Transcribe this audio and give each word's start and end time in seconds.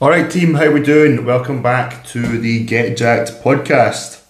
All 0.00 0.08
right, 0.08 0.30
team, 0.30 0.54
how 0.54 0.64
are 0.64 0.72
we 0.72 0.80
doing? 0.80 1.26
Welcome 1.26 1.62
back 1.62 2.06
to 2.06 2.22
the 2.38 2.64
Get 2.64 2.96
Jacked 2.96 3.32
podcast. 3.42 4.22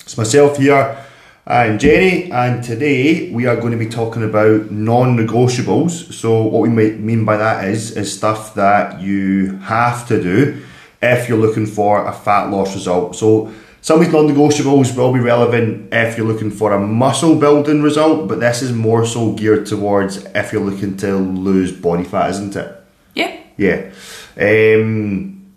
It's 0.00 0.18
myself 0.18 0.56
here 0.56 0.98
and 1.46 1.78
Jenny, 1.78 2.28
and 2.32 2.64
today 2.64 3.30
we 3.30 3.46
are 3.46 3.54
going 3.54 3.70
to 3.70 3.78
be 3.78 3.86
talking 3.86 4.24
about 4.24 4.72
non-negotiables. 4.72 6.12
So, 6.12 6.42
what 6.42 6.62
we 6.62 6.70
might 6.70 6.98
mean 6.98 7.24
by 7.24 7.36
that 7.36 7.66
is 7.66 7.96
is 7.96 8.12
stuff 8.12 8.54
that 8.54 9.00
you 9.00 9.58
have 9.58 10.08
to 10.08 10.20
do 10.20 10.60
if 11.00 11.28
you're 11.28 11.38
looking 11.38 11.66
for 11.66 12.04
a 12.04 12.12
fat 12.12 12.50
loss 12.50 12.74
result. 12.74 13.14
So, 13.14 13.54
some 13.80 14.00
of 14.00 14.04
these 14.04 14.12
non-negotiables 14.12 14.96
will 14.96 15.12
be 15.12 15.20
relevant 15.20 15.94
if 15.94 16.18
you're 16.18 16.26
looking 16.26 16.50
for 16.50 16.72
a 16.72 16.80
muscle 16.80 17.36
building 17.36 17.80
result, 17.80 18.26
but 18.28 18.40
this 18.40 18.60
is 18.60 18.72
more 18.72 19.06
so 19.06 19.34
geared 19.34 19.66
towards 19.66 20.16
if 20.34 20.52
you're 20.52 20.64
looking 20.68 20.96
to 20.96 21.16
lose 21.16 21.70
body 21.70 22.02
fat, 22.02 22.30
isn't 22.30 22.56
it? 22.56 22.76
Yeah. 23.14 23.38
Yeah. 23.56 23.92
Um, 24.36 25.52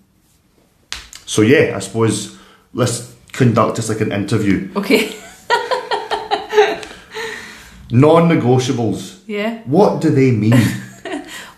so 1.25 1.41
yeah, 1.41 1.73
I 1.75 1.79
suppose 1.79 2.37
let's 2.73 3.15
conduct 3.31 3.77
this 3.77 3.89
like 3.89 4.01
an 4.01 4.11
interview. 4.11 4.69
Okay. 4.75 5.15
Non-negotiables. 7.91 9.21
Yeah. 9.27 9.61
What 9.65 10.01
do 10.01 10.09
they 10.09 10.31
mean? 10.31 10.53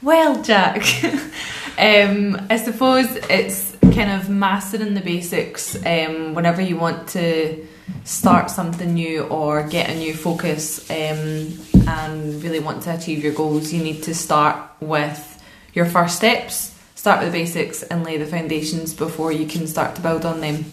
Well, 0.07 0.43
Jack, 0.43 0.83
um, 1.79 2.39
I 2.49 2.57
suppose 2.57 3.07
it's 3.29 3.75
kind 3.81 4.11
of 4.11 4.29
mastering 4.29 4.93
the 4.93 5.01
basics. 5.01 5.75
Um, 5.85 6.35
whenever 6.35 6.61
you 6.61 6.77
want 6.77 7.09
to 7.09 7.65
start 8.03 8.51
something 8.51 8.93
new 8.93 9.23
or 9.23 9.63
get 9.67 9.89
a 9.89 9.95
new 9.95 10.13
focus 10.13 10.87
um, 10.91 11.59
and 11.87 12.41
really 12.43 12.59
want 12.59 12.83
to 12.83 12.95
achieve 12.95 13.23
your 13.23 13.33
goals, 13.33 13.73
you 13.73 13.83
need 13.83 14.03
to 14.03 14.13
start 14.13 14.57
with 14.79 15.43
your 15.73 15.85
first 15.85 16.17
steps. 16.17 16.76
Start 17.07 17.23
with 17.23 17.31
the 17.31 17.39
basics 17.39 17.83
and 17.83 18.03
lay 18.03 18.17
the 18.17 18.25
foundations 18.25 18.93
before 18.93 19.31
you 19.31 19.47
can 19.47 19.65
start 19.65 19.95
to 19.95 20.01
build 20.01 20.25
on 20.25 20.41
them. 20.41 20.65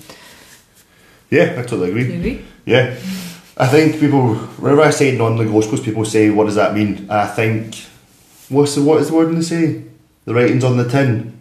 yeah, 1.30 1.52
I 1.57 1.63
totally 1.63 1.90
agree. 1.90 2.13
Agree? 2.13 2.45
Yeah. 2.66 2.96
I 3.57 3.68
think 3.68 4.01
people, 4.01 4.35
whenever 4.59 4.80
I 4.82 4.90
say 4.90 5.16
non-negotiables, 5.16 5.85
people 5.85 6.05
say, 6.05 6.30
"What 6.30 6.46
does 6.46 6.57
that 6.57 6.74
mean?" 6.74 7.07
I 7.09 7.29
think, 7.29 7.77
what's 8.49 8.74
the 8.74 8.82
what 8.82 9.01
is 9.01 9.10
the 9.10 9.15
word 9.15 9.32
they 9.37 9.43
say? 9.43 9.85
The 10.24 10.35
writing's 10.35 10.65
on 10.65 10.77
the 10.77 10.88
tin, 10.88 11.38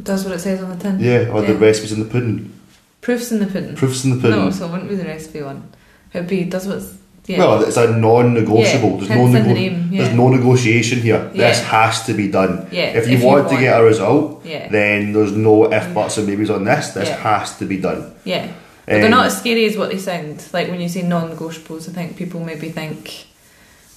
Does 0.00 0.22
what 0.24 0.34
it 0.34 0.38
says 0.38 0.62
on 0.62 0.70
the 0.70 0.80
tin. 0.80 1.00
yeah, 1.00 1.26
or 1.32 1.42
the 1.42 1.56
recipes 1.56 1.90
in 1.90 1.98
the 1.98 2.08
pudding, 2.08 2.52
Proofs 3.00 3.32
in 3.32 3.40
the 3.40 3.46
pudding. 3.46 3.74
proofs 3.74 4.04
in 4.04 4.10
the 4.10 4.20
pudding. 4.22 4.38
No, 4.44 4.50
so 4.52 4.66
it 4.68 4.70
wouldn't 4.70 4.90
be 4.90 4.94
the 4.94 5.06
recipe 5.06 5.42
one. 5.42 5.68
It 6.14 6.18
would 6.18 6.28
be 6.28 6.44
does 6.44 6.68
what's 6.68 6.94
yeah. 7.26 7.38
Well, 7.38 7.62
it's 7.62 7.76
a 7.76 7.96
non-negotiable. 7.96 8.90
Yeah, 8.90 8.96
there's, 8.98 9.10
no 9.10 9.26
nego- 9.26 9.54
name, 9.54 9.88
yeah. 9.92 10.02
there's 10.02 10.14
no 10.16 10.28
negotiation 10.28 11.00
here. 11.00 11.28
This 11.34 11.62
has 11.64 12.04
to 12.06 12.14
be 12.14 12.28
done. 12.28 12.66
Yeah, 12.72 12.86
If 12.98 13.06
you 13.08 13.14
if 13.14 13.20
you 13.20 13.26
want 13.26 13.44
to 13.48 13.54
want. 13.54 13.60
get 13.60 13.80
a 13.80 13.84
result, 13.84 14.42
then 14.44 15.12
there's 15.12 15.32
no 15.32 15.72
if 15.72 15.94
buts 15.94 16.18
and 16.18 16.26
maybes 16.26 16.50
on 16.50 16.64
this. 16.64 16.88
This 16.90 17.08
has 17.08 17.56
to 17.58 17.64
be 17.64 17.78
done. 17.78 18.12
Yeah. 18.24 18.46
But 18.86 18.94
they're 18.94 19.04
Um, 19.04 19.10
not 19.12 19.26
as 19.26 19.38
scary 19.38 19.64
as 19.66 19.76
what 19.76 19.90
they 19.90 19.98
sound. 19.98 20.42
Like 20.52 20.68
when 20.68 20.80
you 20.80 20.88
say 20.88 21.02
non-negotiables, 21.02 21.88
I 21.88 21.92
think 21.92 22.16
people 22.16 22.40
maybe 22.40 22.70
think 22.70 23.26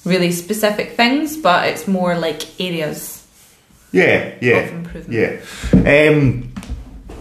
really 0.05 0.31
specific 0.31 0.91
things, 0.95 1.35
but 1.37 1.67
it's 1.67 1.87
more 1.87 2.15
like 2.15 2.43
areas 2.61 3.23
Yeah, 3.91 4.35
yeah, 4.39 4.57
of 4.57 5.11
yeah. 5.11 5.41
Um, 5.73 6.53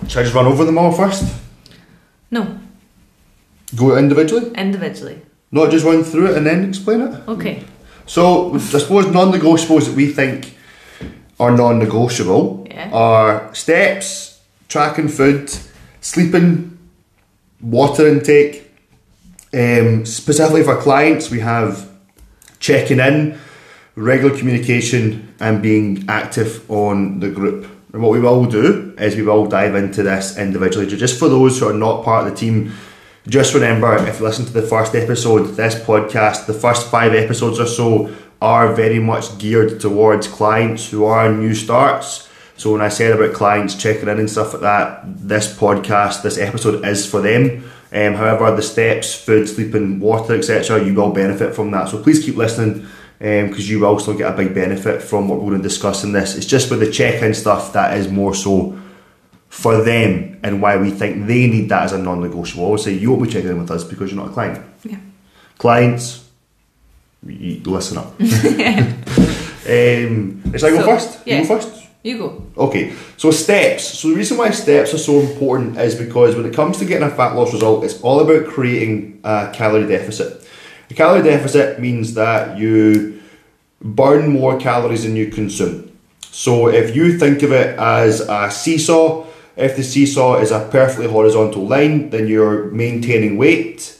should 0.06 0.20
I 0.20 0.22
just 0.24 0.34
run 0.34 0.44
over 0.46 0.64
them 0.66 0.76
all 0.76 0.92
first? 0.92 1.24
No, 2.30 2.58
Go 3.74 3.96
individually, 3.96 4.50
individually. 4.54 5.22
Not 5.54 5.70
just 5.70 5.84
run 5.84 6.02
through 6.02 6.26
it 6.32 6.36
and 6.36 6.44
then 6.44 6.68
explain 6.68 7.00
it. 7.00 7.28
Okay. 7.28 7.62
So 8.06 8.54
I 8.54 8.58
suppose 8.58 9.06
non-negotiables 9.06 9.86
that 9.86 9.94
we 9.94 10.06
think 10.08 10.56
are 11.38 11.52
non-negotiable 11.56 12.66
Yeah. 12.70 12.90
are 12.92 13.54
steps, 13.54 14.40
tracking 14.68 15.08
food, 15.08 15.50
sleeping, 16.00 16.76
water 17.62 18.06
intake. 18.08 18.62
Um, 19.54 20.04
specifically 20.04 20.64
for 20.64 20.76
clients, 20.76 21.30
we 21.30 21.38
have 21.40 21.88
checking 22.58 22.98
in, 22.98 23.38
regular 23.94 24.36
communication, 24.36 25.32
and 25.38 25.62
being 25.62 26.04
active 26.08 26.68
on 26.68 27.20
the 27.20 27.28
group. 27.28 27.68
And 27.92 28.02
what 28.02 28.10
we 28.10 28.18
will 28.18 28.44
do 28.46 28.92
is 28.98 29.14
we 29.14 29.22
will 29.22 29.46
dive 29.46 29.76
into 29.76 30.02
this 30.02 30.36
individually. 30.36 30.86
Just 30.88 31.16
for 31.16 31.28
those 31.28 31.60
who 31.60 31.68
are 31.68 31.72
not 31.72 32.04
part 32.04 32.26
of 32.26 32.32
the 32.32 32.36
team, 32.36 32.72
just 33.28 33.54
remember 33.54 33.96
if 34.06 34.20
you 34.20 34.26
listen 34.26 34.44
to 34.44 34.52
the 34.52 34.62
first 34.62 34.94
episode, 34.94 35.54
this 35.56 35.74
podcast, 35.74 36.46
the 36.46 36.52
first 36.52 36.90
five 36.90 37.14
episodes 37.14 37.58
or 37.58 37.66
so 37.66 38.14
are 38.42 38.74
very 38.74 38.98
much 38.98 39.38
geared 39.38 39.80
towards 39.80 40.28
clients 40.28 40.90
who 40.90 41.04
are 41.04 41.32
new 41.32 41.54
starts. 41.54 42.28
So 42.56 42.72
when 42.72 42.82
I 42.82 42.88
said 42.88 43.12
about 43.12 43.34
clients 43.34 43.74
checking 43.74 44.08
in 44.08 44.18
and 44.18 44.30
stuff 44.30 44.52
like 44.52 44.62
that, 44.62 45.02
this 45.06 45.56
podcast, 45.56 46.22
this 46.22 46.36
episode 46.36 46.84
is 46.84 47.08
for 47.10 47.22
them. 47.22 47.64
Um, 47.92 48.14
however, 48.14 48.54
the 48.54 48.62
steps, 48.62 49.14
food, 49.14 49.48
sleeping, 49.48 50.00
water, 50.00 50.34
etc., 50.34 50.84
you 50.84 50.92
will 50.92 51.10
benefit 51.10 51.54
from 51.54 51.70
that. 51.70 51.88
So 51.88 52.02
please 52.02 52.22
keep 52.22 52.36
listening 52.36 52.86
because 53.18 53.70
you 53.70 53.80
will 53.80 53.98
still 53.98 54.18
get 54.18 54.34
a 54.34 54.36
big 54.36 54.54
benefit 54.54 55.00
from 55.00 55.28
what 55.28 55.40
we're 55.40 55.50
going 55.50 55.62
to 55.62 55.68
discuss 55.68 56.04
in 56.04 56.12
this. 56.12 56.36
It's 56.36 56.44
just 56.44 56.70
with 56.70 56.80
the 56.80 56.90
check-in 56.90 57.32
stuff 57.32 57.72
that 57.72 57.96
is 57.96 58.08
more 58.08 58.34
so 58.34 58.78
for 59.54 59.82
them 59.82 60.38
and 60.42 60.60
why 60.60 60.76
we 60.76 60.90
think 60.90 61.26
they 61.28 61.46
need 61.46 61.68
that 61.68 61.84
as 61.84 61.92
a 61.92 61.98
non-negotiable. 61.98 62.64
Obviously, 62.64 62.98
you 62.98 63.10
won't 63.10 63.22
be 63.22 63.28
checking 63.30 63.50
in 63.50 63.58
with 63.58 63.70
us 63.70 63.84
because 63.84 64.10
you're 64.10 64.20
not 64.20 64.30
a 64.30 64.34
client. 64.34 64.58
Yeah. 64.82 64.98
Clients, 65.58 66.28
listen 67.22 67.98
up. 67.98 68.12
um, 68.20 68.26
should 70.52 70.64
I 70.64 70.70
go 70.70 70.78
So, 70.80 70.84
first? 70.84 71.18
yeah. 71.26 71.40
You 71.40 71.46
go 71.48 71.60
first? 71.60 71.86
You 72.02 72.18
go. 72.18 72.46
Okay, 72.58 72.92
so 73.16 73.30
steps. 73.30 73.84
So 73.98 74.08
the 74.10 74.16
reason 74.16 74.36
why 74.36 74.50
steps 74.50 74.92
are 74.92 74.98
so 74.98 75.20
important 75.20 75.78
is 75.78 75.94
because 75.94 76.34
when 76.36 76.44
it 76.44 76.52
comes 76.54 76.78
to 76.78 76.84
getting 76.84 77.06
a 77.06 77.10
fat 77.10 77.34
loss 77.34 77.52
result, 77.54 77.84
it's 77.84 78.00
all 78.02 78.20
about 78.20 78.46
creating 78.52 79.20
a 79.24 79.50
calorie 79.54 79.86
deficit. 79.86 80.46
A 80.90 80.94
calorie 80.94 81.22
deficit 81.22 81.80
means 81.80 82.12
that 82.14 82.58
you 82.58 83.22
burn 83.80 84.28
more 84.28 84.58
calories 84.58 85.04
than 85.04 85.16
you 85.16 85.30
consume. 85.30 85.90
So 86.20 86.68
if 86.68 86.94
you 86.94 87.18
think 87.18 87.42
of 87.42 87.52
it 87.52 87.78
as 87.78 88.20
a 88.20 88.50
seesaw, 88.50 89.23
if 89.56 89.76
the 89.76 89.82
seesaw 89.82 90.38
is 90.40 90.50
a 90.50 90.68
perfectly 90.70 91.06
horizontal 91.08 91.66
line, 91.66 92.10
then 92.10 92.26
you're 92.26 92.64
maintaining 92.70 93.36
weight. 93.36 93.98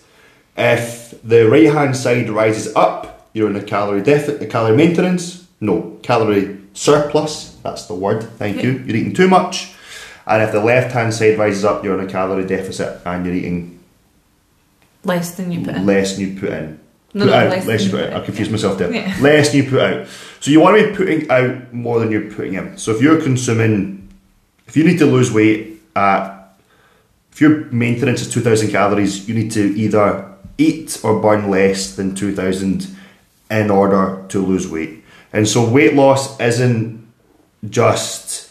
If 0.56 1.14
the 1.22 1.48
right 1.48 1.72
hand 1.72 1.96
side 1.96 2.28
rises 2.28 2.74
up, 2.74 3.28
you're 3.32 3.50
in 3.50 3.56
a 3.56 3.62
calorie 3.62 4.02
deficit, 4.02 4.42
a 4.42 4.46
calorie 4.46 4.76
maintenance. 4.76 5.46
No, 5.60 5.98
calorie 6.02 6.58
surplus. 6.74 7.56
That's 7.62 7.86
the 7.86 7.94
word. 7.94 8.22
Thank 8.38 8.62
you. 8.62 8.72
You're 8.72 8.96
eating 8.96 9.14
too 9.14 9.28
much. 9.28 9.72
And 10.26 10.42
if 10.42 10.52
the 10.52 10.60
left 10.60 10.92
hand 10.92 11.12
side 11.14 11.38
rises 11.38 11.64
up, 11.64 11.84
you're 11.84 11.98
in 11.98 12.06
a 12.06 12.10
calorie 12.10 12.46
deficit 12.46 13.00
and 13.04 13.24
you're 13.26 13.34
eating 13.34 13.80
Less 15.04 15.34
than 15.36 15.52
you 15.52 15.64
put 15.64 15.74
in. 15.76 15.86
less 15.86 16.16
than 16.16 16.28
you 16.28 16.40
put 16.40 16.48
in. 16.50 16.80
No, 17.12 17.26
put 17.26 17.30
no, 17.30 17.36
out, 17.36 17.50
less 17.50 17.66
less 17.66 17.82
than 17.82 17.90
you 17.90 17.96
put 17.98 18.06
in. 18.10 18.14
I 18.14 18.24
confused 18.24 18.50
myself 18.50 18.78
there. 18.78 18.92
Yeah. 18.92 19.16
Less 19.20 19.50
than 19.52 19.62
you 19.64 19.70
put 19.70 19.80
out. 19.80 20.06
So 20.40 20.50
you 20.50 20.60
want 20.60 20.78
to 20.78 20.88
be 20.88 20.96
putting 20.96 21.30
out 21.30 21.72
more 21.72 22.00
than 22.00 22.10
you're 22.10 22.30
putting 22.30 22.54
in. 22.54 22.78
So 22.78 22.90
if 22.92 23.02
you're 23.02 23.20
consuming, 23.20 24.03
if 24.74 24.78
you 24.78 24.82
need 24.82 24.98
to 24.98 25.06
lose 25.06 25.30
weight 25.30 25.80
at, 25.94 26.58
if 27.30 27.40
your 27.40 27.66
maintenance 27.66 28.22
is 28.22 28.32
2,000 28.32 28.72
calories, 28.72 29.28
you 29.28 29.32
need 29.32 29.52
to 29.52 29.62
either 29.78 30.28
eat 30.58 30.98
or 31.04 31.22
burn 31.22 31.48
less 31.48 31.94
than 31.94 32.12
2,000 32.12 32.88
in 33.52 33.70
order 33.70 34.24
to 34.30 34.44
lose 34.44 34.66
weight. 34.66 35.04
And 35.32 35.46
so 35.46 35.64
weight 35.64 35.94
loss 35.94 36.40
isn't 36.40 37.06
just 37.70 38.50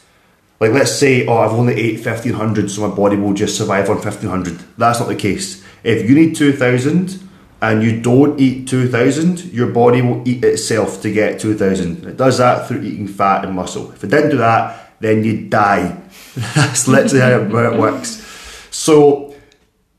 like 0.62 0.72
let's 0.72 0.94
say 0.94 1.28
oh 1.28 1.40
I've 1.40 1.52
only 1.52 1.76
ate 1.76 2.06
1500 2.06 2.72
so 2.72 2.88
my 2.88 2.96
body 2.96 3.18
will 3.18 3.34
just 3.34 3.58
survive 3.58 3.90
on 3.90 3.98
1500 3.98 4.60
that's 4.78 5.00
not 5.00 5.10
the 5.10 5.16
case. 5.16 5.62
If 5.84 6.10
you 6.10 6.16
need 6.16 6.38
2000 6.38 7.20
and 7.62 7.84
you 7.84 8.02
don't 8.02 8.40
eat 8.40 8.70
2000 8.70 9.44
your 9.46 9.68
body 9.68 10.02
will 10.02 10.26
eat 10.26 10.44
itself 10.46 11.02
to 11.02 11.12
get 11.12 11.42
2000 11.42 12.06
it 12.06 12.16
does 12.16 12.38
that 12.38 12.68
through 12.68 12.82
eating 12.82 13.10
fat 13.10 13.44
and 13.44 13.54
muscle. 13.54 13.92
If 13.92 14.06
it 14.06 14.10
didn't 14.10 14.32
do 14.32 14.38
that 14.38 14.83
then 15.04 15.24
you 15.24 15.48
die 15.48 15.98
that's 16.56 16.88
literally 16.88 17.22
how 17.22 17.40
it, 17.40 17.80
works 17.80 18.24
so 18.72 19.34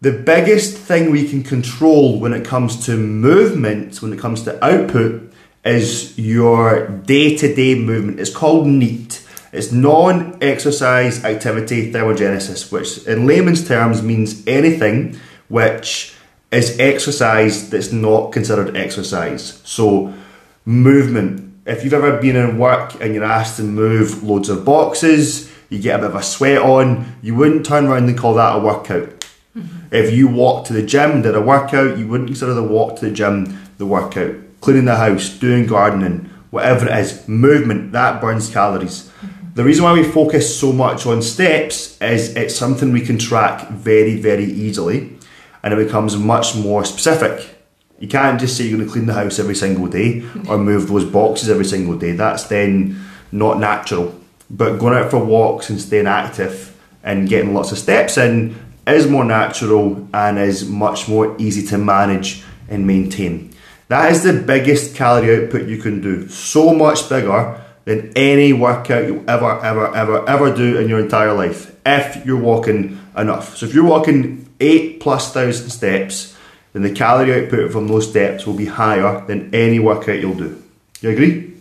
the 0.05 0.13
biggest 0.13 0.77
thing 0.77 1.11
we 1.11 1.27
can 1.27 1.43
control 1.43 2.21
when 2.21 2.35
it 2.35 2.45
comes 2.45 2.85
to 2.85 2.95
movement, 2.95 4.03
when 4.03 4.13
it 4.13 4.19
comes 4.19 4.43
to 4.43 4.63
output, 4.63 5.33
is 5.65 6.19
your 6.19 6.89
day 6.89 7.35
to 7.39 7.55
day 7.55 7.75
movement. 7.75 8.21
It's 8.21 8.29
called 8.29 8.67
NEAT. 8.67 9.27
It's 9.51 9.73
non 9.73 10.37
exercise 10.43 11.25
activity 11.25 11.91
thermogenesis, 11.91 12.71
which 12.71 13.07
in 13.07 13.27
layman's 13.27 13.67
terms 13.67 14.03
means 14.03 14.47
anything 14.47 15.19
which 15.49 16.15
is 16.53 16.79
exercise 16.79 17.71
that's 17.71 17.91
not 17.91 18.31
considered 18.31 18.77
exercise. 18.77 19.63
So, 19.65 20.13
movement. 20.67 21.54
If 21.67 21.83
you've 21.83 21.95
ever 21.95 22.21
been 22.21 22.37
in 22.37 22.59
work 22.59 23.01
and 23.01 23.15
you're 23.15 23.25
asked 23.25 23.57
to 23.57 23.63
move 23.63 24.23
loads 24.23 24.51
of 24.51 24.67
boxes, 24.67 25.51
you 25.71 25.79
get 25.79 25.99
a 25.99 26.03
bit 26.03 26.11
of 26.11 26.17
a 26.17 26.23
sweat 26.23 26.59
on, 26.59 27.17
you 27.23 27.35
wouldn't 27.35 27.65
turn 27.65 27.87
around 27.87 28.07
and 28.07 28.19
call 28.19 28.35
that 28.35 28.57
a 28.57 28.59
workout. 28.59 29.21
Mm-hmm. 29.57 29.95
If 29.95 30.13
you 30.13 30.29
walk 30.29 30.67
to 30.67 30.75
the 30.75 30.83
gym 30.83 31.13
and 31.13 31.23
did 31.23 31.35
a 31.35 31.41
workout, 31.41 31.97
you 31.97 32.07
wouldn't 32.07 32.29
consider 32.29 32.53
the 32.53 32.63
walk 32.63 32.97
to 32.99 33.07
the 33.07 33.13
gym 33.13 33.59
the 33.79 33.87
workout. 33.87 34.35
Cleaning 34.61 34.85
the 34.85 34.97
house, 34.97 35.31
doing 35.31 35.67
gardening, 35.67 36.31
whatever 36.51 36.87
it 36.87 36.99
is, 36.99 37.27
movement, 37.27 37.93
that 37.93 38.21
burns 38.21 38.51
calories. 38.51 39.05
Mm-hmm. 39.23 39.55
The 39.55 39.65
reason 39.65 39.85
why 39.85 39.95
we 39.95 40.05
focus 40.05 40.61
so 40.61 40.71
much 40.71 41.07
on 41.07 41.23
steps 41.23 41.99
is 42.03 42.37
it's 42.37 42.55
something 42.55 42.93
we 42.93 43.01
can 43.01 43.19
track 43.19 43.71
very, 43.71 44.21
very 44.21 44.45
easily 44.45 45.19
and 45.63 45.73
it 45.73 45.83
becomes 45.83 46.19
much 46.19 46.55
more 46.57 46.85
specific. 46.85 47.54
You 47.99 48.09
can't 48.09 48.41
just 48.41 48.57
say 48.57 48.65
you're 48.65 48.77
going 48.77 48.89
to 48.89 48.93
clean 48.93 49.07
the 49.07 49.15
house 49.15 49.39
every 49.39 49.55
single 49.55 49.87
day 49.87 50.25
or 50.49 50.59
move 50.59 50.89
those 50.89 51.05
boxes 51.05 51.49
every 51.49 51.65
single 51.65 51.97
day. 51.97 52.13
That's 52.13 52.45
then 52.45 53.03
not 53.31 53.59
natural. 53.59 54.21
But 54.51 54.79
going 54.79 54.95
out 54.95 55.11
for 55.11 55.25
walks 55.25 55.71
and 55.71 55.81
staying 55.81 56.07
active 56.07 56.77
and 57.03 57.29
getting 57.29 57.55
lots 57.55 57.73
of 57.73 57.79
steps 57.79 58.19
in 58.19 58.57
is 58.87 59.07
more 59.07 59.25
natural 59.25 60.09
and 60.13 60.39
is 60.39 60.69
much 60.69 61.09
more 61.09 61.35
easy 61.39 61.67
to 61.69 61.79
manage 61.79 62.45
and 62.69 62.87
maintain. 62.87 63.53
That 63.89 64.13
is 64.13 64.23
the 64.23 64.33
biggest 64.33 64.97
calorie 64.97 65.45
output 65.45 65.69
you 65.69 65.79
can 65.79 66.01
do. 66.01 66.29
So 66.29 66.75
much 66.75 67.09
bigger 67.09 67.61
than 67.85 68.13
any 68.17 68.53
workout 68.53 69.07
you'll 69.07 69.29
ever, 69.29 69.63
ever, 69.65 69.95
ever, 69.95 70.29
ever 70.29 70.55
do 70.55 70.79
in 70.79 70.89
your 70.89 71.01
entire 71.01 71.33
life 71.33 71.77
if 71.85 72.25
you're 72.25 72.41
walking 72.41 72.99
enough. 73.17 73.57
So 73.57 73.67
if 73.67 73.75
you're 73.75 73.85
walking 73.85 74.49
eight 74.61 75.01
plus 75.01 75.33
thousand 75.33 75.71
steps, 75.71 76.34
then 76.75 76.83
the 76.83 76.91
calorie 76.93 77.33
output 77.45 77.73
from 77.73 77.87
those 77.89 78.09
steps 78.11 78.47
will 78.47 78.55
be 78.55 78.67
higher 78.67 79.25
than 79.27 79.55
any 79.55 79.79
workout 79.79 80.19
you'll 80.21 80.35
do. 80.35 80.61
You 81.01 81.11
agree? 81.11 81.55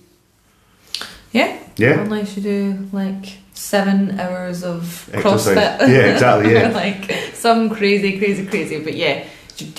Yeah. 1.31 1.57
Yeah. 1.77 2.01
Unless 2.01 2.35
you 2.35 2.43
do 2.43 2.89
like 2.91 3.37
seven 3.53 4.19
hours 4.19 4.63
of 4.63 5.09
Exercise. 5.13 5.55
CrossFit. 5.55 5.79
Yeah, 5.87 6.13
exactly, 6.13 6.53
yeah. 6.53 6.69
like 6.73 7.11
some 7.33 7.69
crazy, 7.69 8.17
crazy, 8.17 8.45
crazy. 8.47 8.83
But 8.83 8.95
yeah, 8.95 9.25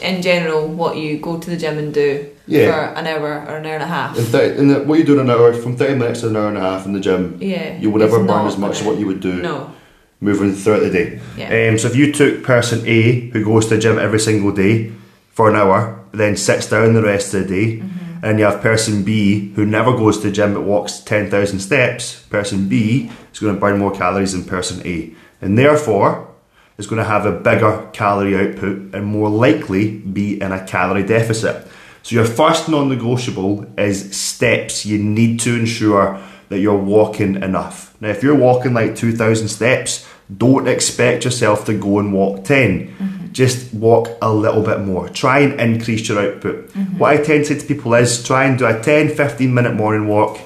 in 0.02 0.22
general, 0.22 0.68
what 0.68 0.96
you 0.96 1.18
go 1.18 1.38
to 1.38 1.50
the 1.50 1.56
gym 1.56 1.78
and 1.78 1.92
do 1.92 2.28
Yeah. 2.46 2.70
for 2.70 2.98
an 2.98 3.06
hour 3.06 3.44
or 3.48 3.56
an 3.56 3.66
hour 3.66 3.74
and 3.74 3.82
a 3.82 3.86
half. 3.86 4.16
In 4.16 4.24
th- 4.26 4.56
in 4.58 4.68
the, 4.68 4.80
what 4.84 4.98
you 5.00 5.04
do 5.04 5.14
in 5.14 5.20
an 5.20 5.30
hour, 5.30 5.52
from 5.52 5.76
30 5.76 5.94
minutes 5.96 6.20
to 6.20 6.28
an 6.28 6.36
hour 6.36 6.48
and 6.48 6.58
a 6.58 6.60
half 6.60 6.86
in 6.86 6.92
the 6.92 7.00
gym, 7.00 7.38
yeah. 7.40 7.76
you 7.78 7.90
will 7.90 7.98
never 8.00 8.22
burn 8.24 8.46
as 8.46 8.56
much 8.56 8.80
as 8.80 8.86
what 8.86 8.98
you 8.98 9.06
would 9.06 9.20
do 9.20 9.42
No. 9.42 9.72
moving 10.20 10.52
throughout 10.52 10.80
the 10.80 10.90
day. 10.90 11.20
Yeah. 11.36 11.70
Um, 11.70 11.78
so 11.78 11.88
if 11.88 11.96
you 11.96 12.12
took 12.12 12.44
person 12.44 12.86
A, 12.86 13.30
who 13.30 13.44
goes 13.44 13.66
to 13.68 13.74
the 13.76 13.80
gym 13.80 13.98
every 13.98 14.20
single 14.20 14.52
day 14.52 14.92
for 15.34 15.50
an 15.50 15.56
hour, 15.56 16.00
then 16.12 16.36
sits 16.36 16.70
down 16.70 16.94
the 16.94 17.02
rest 17.02 17.34
of 17.34 17.42
the 17.42 17.48
day, 17.48 17.76
mm-hmm. 17.78 18.24
and 18.24 18.38
you 18.38 18.44
have 18.44 18.62
person 18.62 19.02
B, 19.02 19.50
who 19.54 19.66
never 19.66 19.92
goes 19.92 20.18
to 20.18 20.28
the 20.28 20.32
gym 20.32 20.54
but 20.54 20.62
walks 20.62 21.00
10,000 21.00 21.58
steps, 21.58 22.22
person 22.30 22.68
B 22.68 23.10
is 23.32 23.40
going 23.40 23.54
to 23.54 23.60
burn 23.60 23.78
more 23.78 23.92
calories 23.92 24.32
than 24.32 24.44
person 24.44 24.80
A. 24.86 25.12
And 25.40 25.58
therefore, 25.58 26.30
is 26.78 26.86
going 26.86 27.02
to 27.02 27.08
have 27.08 27.26
a 27.26 27.32
bigger 27.32 27.88
calorie 27.92 28.36
output 28.36 28.94
and 28.94 29.04
more 29.04 29.28
likely 29.28 29.98
be 29.98 30.40
in 30.40 30.52
a 30.52 30.66
calorie 30.66 31.06
deficit. 31.06 31.66
So 32.02 32.14
your 32.14 32.24
first 32.24 32.68
non-negotiable 32.68 33.66
is 33.78 34.16
steps. 34.16 34.84
You 34.84 34.98
need 34.98 35.40
to 35.40 35.54
ensure 35.54 36.20
that 36.48 36.58
you're 36.58 36.76
walking 36.76 37.36
enough. 37.36 37.94
Now, 38.00 38.08
if 38.08 38.22
you're 38.22 38.34
walking 38.34 38.74
like 38.74 38.96
2,000 38.96 39.48
steps, 39.48 40.06
don't 40.36 40.68
expect 40.68 41.24
yourself 41.24 41.64
to 41.66 41.74
go 41.74 41.98
and 41.98 42.12
walk 42.12 42.44
10. 42.44 42.88
Mm-hmm. 42.88 43.13
Just 43.34 43.74
walk 43.74 44.08
a 44.22 44.32
little 44.32 44.62
bit 44.62 44.80
more. 44.80 45.10
Try 45.10 45.40
and 45.40 45.60
increase 45.60 46.08
your 46.08 46.18
output. 46.18 46.74
What 46.96 47.12
I 47.12 47.16
tend 47.22 47.44
to 47.44 47.54
say 47.54 47.58
to 47.58 47.66
people 47.66 47.92
is 47.94 48.24
try 48.24 48.44
and 48.46 48.58
do 48.58 48.64
a 48.64 48.80
10 48.80 49.14
15 49.14 49.52
minute 49.52 49.74
morning 49.74 50.08
walk 50.08 50.38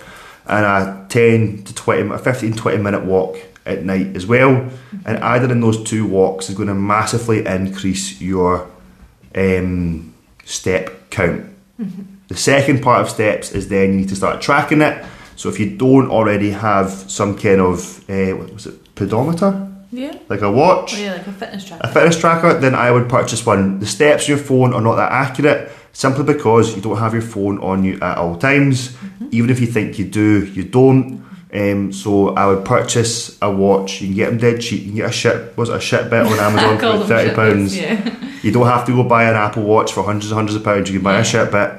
and 0.46 0.64
a 0.64 1.06
10 1.08 1.64
to 1.64 1.75
20, 1.75 2.14
a 2.14 2.19
15 2.19 2.55
20 2.55 2.79
minute 2.79 3.05
walk 3.05 3.37
at 3.67 3.85
night 3.85 4.17
as 4.17 4.26
well. 4.26 4.69
And 5.05 5.19
either 5.19 5.52
in 5.52 5.61
those 5.61 5.85
two 5.85 6.06
walks 6.06 6.49
is 6.49 6.56
going 6.56 6.69
to 6.69 6.75
massively 6.75 7.46
increase 7.46 8.20
your 8.20 8.69
um, 9.35 10.14
step 10.44 11.11
count. 11.11 11.44
The 12.29 12.37
second 12.37 12.82
part 12.82 13.02
of 13.02 13.11
steps 13.11 13.52
is 13.52 13.69
then 13.69 13.93
you 13.93 13.96
need 13.99 14.08
to 14.08 14.17
start 14.17 14.40
tracking 14.40 14.82
it. 14.82 15.05
So 15.37 15.49
if 15.49 15.61
you 15.61 15.76
don't 15.76 16.11
already 16.11 16.50
have 16.50 16.90
some 16.90 17.38
kind 17.38 17.61
of 17.61 18.11
uh, 18.11 18.32
what 18.37 18.52
was 18.52 18.67
it 18.67 18.94
pedometer, 18.96 19.70
Yeah. 19.90 20.19
like 20.29 20.43
a 20.43 20.50
watch, 20.50 20.94
Oh, 20.94 20.99
yeah, 20.99 21.12
like 21.14 21.26
a 21.26 21.32
fitness 21.32 21.64
tracker. 21.64 21.87
a 21.88 21.93
fitness 21.93 22.19
tracker, 22.20 22.55
then 22.61 22.75
I 22.75 22.90
would 22.90 23.08
purchase 23.08 23.44
one. 23.46 23.79
The 23.81 23.87
steps 23.87 24.25
on 24.25 24.29
your 24.37 24.38
phone 24.44 24.75
are 24.75 24.81
not 24.82 24.96
that 24.96 25.11
accurate 25.12 25.70
simply 25.93 26.25
because 26.25 26.76
you 26.76 26.82
don't 26.82 26.99
have 26.99 27.12
your 27.14 27.23
phone 27.23 27.58
on 27.61 27.85
you 27.85 27.99
at 28.00 28.19
all 28.19 28.37
times. 28.37 28.96
Even 29.31 29.49
if 29.50 29.61
you 29.61 29.67
think 29.67 29.99
you 29.99 30.05
do, 30.05 30.44
you 30.46 30.64
don't. 30.64 31.25
Um, 31.55 31.93
so 31.93 32.35
I 32.35 32.46
would 32.46 32.67
purchase 32.67 33.38
a 33.40 33.50
watch. 33.50 34.02
You 34.02 34.08
can 34.08 34.17
get 34.17 34.26
them 34.29 34.38
dead 34.38 34.61
cheap. 34.61 34.81
You 34.82 34.87
can 34.88 34.96
get 34.96 35.08
a 35.08 35.12
shit 35.12 35.56
was 35.56 35.70
it 35.70 35.76
a 35.76 35.81
shit 35.81 36.11
bit 36.11 36.20
on 36.26 36.38
Amazon 36.38 36.79
for 36.79 37.06
thirty 37.06 37.35
pounds. 37.35 37.76
Yeah. 37.76 38.14
You 38.40 38.52
don't 38.52 38.69
have 38.69 38.87
to 38.87 38.93
go 38.94 39.02
buy 39.02 39.25
an 39.25 39.35
Apple 39.35 39.64
Watch 39.64 39.93
for 39.93 40.05
hundreds 40.05 40.31
and 40.31 40.37
hundreds 40.37 40.55
of 40.55 40.62
pounds. 40.62 40.88
You 40.88 40.99
can 40.99 41.02
buy 41.05 41.14
Yeah. 41.14 41.20
a 41.23 41.25
shit 41.25 41.50
bit 41.50 41.73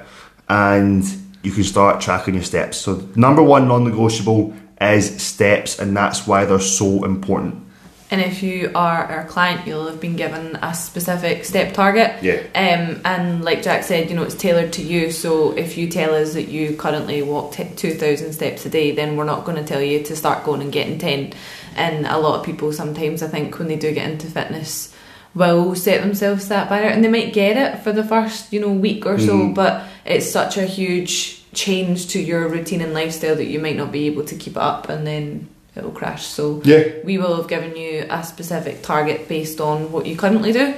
and 0.50 1.06
you 1.42 1.52
can 1.52 1.64
start 1.64 2.02
tracking 2.02 2.34
your 2.34 2.44
steps. 2.44 2.78
So 2.78 3.08
number 3.16 3.42
one 3.42 3.68
non-negotiable 3.70 4.54
is 4.82 5.22
steps, 5.22 5.80
and 5.80 5.96
that's 5.96 6.28
why 6.28 6.44
they're 6.44 6.60
so 6.60 7.06
important. 7.06 7.64
And 8.12 8.22
if 8.22 8.42
you 8.42 8.72
are 8.74 9.04
our 9.04 9.26
client, 9.26 9.68
you'll 9.68 9.86
have 9.88 10.00
been 10.02 10.16
given 10.16 10.56
a 10.64 10.74
specific 10.74 11.46
step 11.46 11.74
target. 11.74 12.24
Yeah. 12.24 12.42
Um, 12.56 13.02
and 13.06 13.46
like 13.46 13.62
Jack 13.62 13.84
said, 13.84 14.10
you 14.10 14.16
know, 14.16 14.24
it's 14.24 14.34
tailored 14.34 14.74
to 14.74 14.82
you. 14.82 15.12
So 15.12 15.52
if 15.52 15.78
you 15.78 15.88
tell 15.90 16.16
us 16.16 16.34
that 16.34 16.48
you 16.48 16.76
currently 16.76 17.22
walk 17.22 17.54
t- 17.54 17.70
2,000 17.76 18.34
steps 18.34 18.66
a 18.66 18.70
day, 18.70 18.92
then 18.92 19.16
we're 19.16 19.26
not 19.26 19.46
going 19.46 19.58
to 19.58 19.64
tell 19.64 19.82
you 19.82 20.02
to 20.04 20.16
start 20.16 20.44
going 20.44 20.62
and 20.62 20.72
getting 20.72 20.98
10. 20.98 21.34
And 21.76 22.08
a 22.08 22.18
lot 22.18 22.40
of 22.40 22.46
people 22.46 22.74
sometimes, 22.74 23.22
I 23.22 23.28
think, 23.28 23.60
when 23.60 23.68
they 23.68 23.76
do 23.76 23.94
get 23.94 24.10
into 24.10 24.26
fitness, 24.26 24.92
will 25.36 25.76
set 25.76 26.02
themselves 26.02 26.48
that 26.48 26.68
barrier 26.68 26.90
and 26.90 27.04
they 27.04 27.10
might 27.10 27.32
get 27.32 27.56
it 27.58 27.84
for 27.84 27.92
the 27.92 28.04
first, 28.04 28.52
you 28.52 28.60
know, 28.60 28.72
week 28.72 29.06
or 29.06 29.20
so, 29.20 29.34
Mhm. 29.38 29.54
but 29.54 29.84
it's 30.04 30.28
such 30.30 30.58
a 30.58 30.64
huge 30.66 31.44
change 31.54 32.08
to 32.08 32.20
your 32.20 32.48
routine 32.48 32.82
and 32.82 32.96
lifestyle 32.96 33.36
that 33.36 33.46
you 33.46 33.60
might 33.60 33.78
not 33.78 33.92
be 33.92 34.08
able 34.08 34.24
to 34.24 34.34
keep 34.36 34.54
it 34.54 34.62
up 34.62 34.90
and 34.90 35.06
then 35.06 35.48
it'll 35.80 35.92
crash. 35.92 36.26
So 36.26 36.62
Yeah. 36.64 36.84
we 37.04 37.18
will 37.18 37.36
have 37.36 37.48
given 37.48 37.76
you 37.76 38.06
a 38.10 38.24
specific 38.24 38.84
target 38.84 39.28
based 39.28 39.60
on 39.60 39.92
what 39.92 40.06
you 40.06 40.16
currently 40.16 40.52
do. 40.52 40.74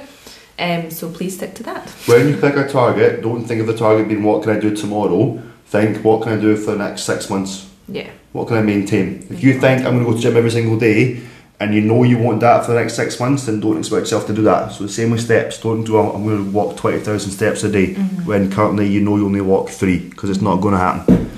Um, 0.58 0.90
so 0.90 1.08
please 1.08 1.34
stick 1.36 1.54
to 1.56 1.62
that. 1.64 1.88
When 2.06 2.28
you 2.28 2.36
pick 2.36 2.56
a 2.56 2.68
target, 2.68 3.22
don't 3.22 3.44
think 3.44 3.60
of 3.60 3.66
the 3.66 3.76
target 3.76 4.08
being 4.08 4.22
what 4.22 4.42
can 4.42 4.56
I 4.56 4.60
do 4.60 4.74
tomorrow. 4.74 5.42
Think 5.66 6.04
what 6.04 6.22
can 6.22 6.32
I 6.38 6.40
do 6.40 6.56
for 6.56 6.72
the 6.72 6.78
next 6.78 7.02
six 7.02 7.28
months. 7.30 7.66
Yeah. 7.88 8.10
What 8.32 8.48
can 8.48 8.56
I 8.56 8.62
maintain? 8.62 9.26
If 9.30 9.42
you 9.42 9.58
think 9.60 9.84
I'm 9.84 9.94
going 9.94 10.04
to 10.04 10.10
go 10.10 10.16
to 10.16 10.22
gym 10.22 10.36
every 10.36 10.50
single 10.50 10.78
day, 10.78 11.20
and 11.60 11.74
you 11.74 11.80
know 11.80 12.02
you 12.02 12.18
want 12.18 12.40
that 12.40 12.64
for 12.64 12.72
the 12.72 12.80
next 12.80 12.94
six 12.94 13.20
months, 13.20 13.46
then 13.46 13.60
don't 13.60 13.78
expect 13.78 14.02
yourself 14.02 14.26
to 14.26 14.34
do 14.34 14.42
that. 14.42 14.72
So 14.72 14.84
the 14.84 14.92
same 14.92 15.10
with 15.12 15.20
steps. 15.20 15.58
Don't 15.60 15.84
do. 15.84 15.96
I'm 15.98 16.24
going 16.24 16.44
to 16.44 16.50
walk 16.50 16.76
twenty 16.76 16.98
thousand 16.98 17.30
steps 17.30 17.62
a 17.62 17.70
day 17.70 17.94
when 18.24 18.50
currently 18.50 18.88
you 18.88 19.00
know 19.00 19.16
you 19.16 19.26
only 19.26 19.40
walk 19.40 19.68
three 19.70 19.98
because 20.10 20.28
it's 20.30 20.40
not 20.42 20.56
going 20.56 20.72
to 20.74 20.80
happen. 20.80 21.30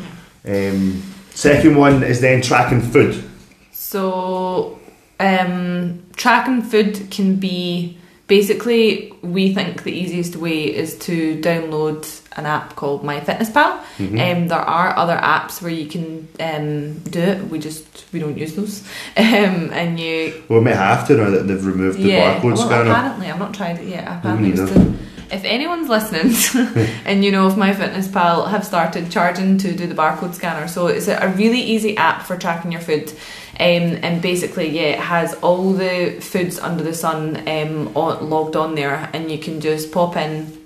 Um, 0.46 1.02
second 1.34 1.76
one 1.76 2.02
is 2.02 2.20
then 2.20 2.40
tracking 2.42 2.80
food. 2.80 3.22
So 3.74 4.78
um, 5.20 6.02
tracking 6.16 6.62
food 6.62 7.10
can 7.10 7.36
be 7.36 7.98
basically 8.28 9.12
we 9.20 9.52
think 9.52 9.82
the 9.82 9.92
easiest 9.92 10.36
way 10.36 10.64
is 10.74 10.96
to 11.00 11.38
download 11.40 12.20
an 12.36 12.46
app 12.46 12.76
called 12.76 13.02
MyFitnessPal. 13.04 13.80
Mhm. 13.98 14.18
Um, 14.36 14.48
there 14.48 14.58
are 14.58 14.96
other 14.96 15.16
apps 15.16 15.60
where 15.60 15.72
you 15.72 15.86
can 15.86 16.28
um, 16.40 16.94
do 17.10 17.20
it. 17.20 17.48
We 17.50 17.58
just 17.58 18.06
we 18.12 18.20
don't 18.20 18.38
use 18.38 18.54
those. 18.54 18.82
Um, 19.16 19.70
and 19.72 19.98
you 20.00 20.42
Well, 20.48 20.60
we 20.60 20.64
may 20.66 20.74
have 20.74 21.06
to 21.08 21.16
now 21.16 21.30
that 21.30 21.46
they've 21.48 21.64
removed 21.66 21.98
the 21.98 22.08
yeah, 22.10 22.40
barcode 22.40 22.44
well, 22.44 22.56
scanner. 22.56 22.90
apparently 22.90 23.30
I've 23.30 23.38
not 23.38 23.54
tried 23.54 23.78
it 23.80 23.88
yet. 23.88 24.04
Apparently, 24.06 24.56
still- 24.56 24.94
if 25.30 25.42
anyone's 25.44 25.88
listening 25.88 26.30
and 27.06 27.24
you 27.24 27.32
know 27.32 27.48
if 27.48 27.54
MyFitnessPal 27.54 28.48
have 28.50 28.64
started 28.64 29.10
charging 29.10 29.58
to 29.58 29.74
do 29.74 29.86
the 29.86 29.94
barcode 29.94 30.34
scanner, 30.34 30.68
so 30.68 30.86
it's 30.86 31.08
a 31.08 31.28
really 31.36 31.60
easy 31.60 31.96
app 31.96 32.22
for 32.22 32.36
tracking 32.36 32.70
your 32.72 32.80
food. 32.80 33.12
Um, 33.60 33.98
and 34.02 34.20
basically, 34.20 34.68
yeah, 34.68 34.82
it 34.82 35.00
has 35.00 35.34
all 35.34 35.72
the 35.72 36.18
foods 36.20 36.58
under 36.58 36.82
the 36.82 36.94
sun 36.94 37.36
um, 37.48 37.96
on, 37.96 38.28
logged 38.28 38.56
on 38.56 38.74
there, 38.74 39.08
and 39.12 39.30
you 39.30 39.38
can 39.38 39.60
just 39.60 39.92
pop 39.92 40.16
in 40.16 40.60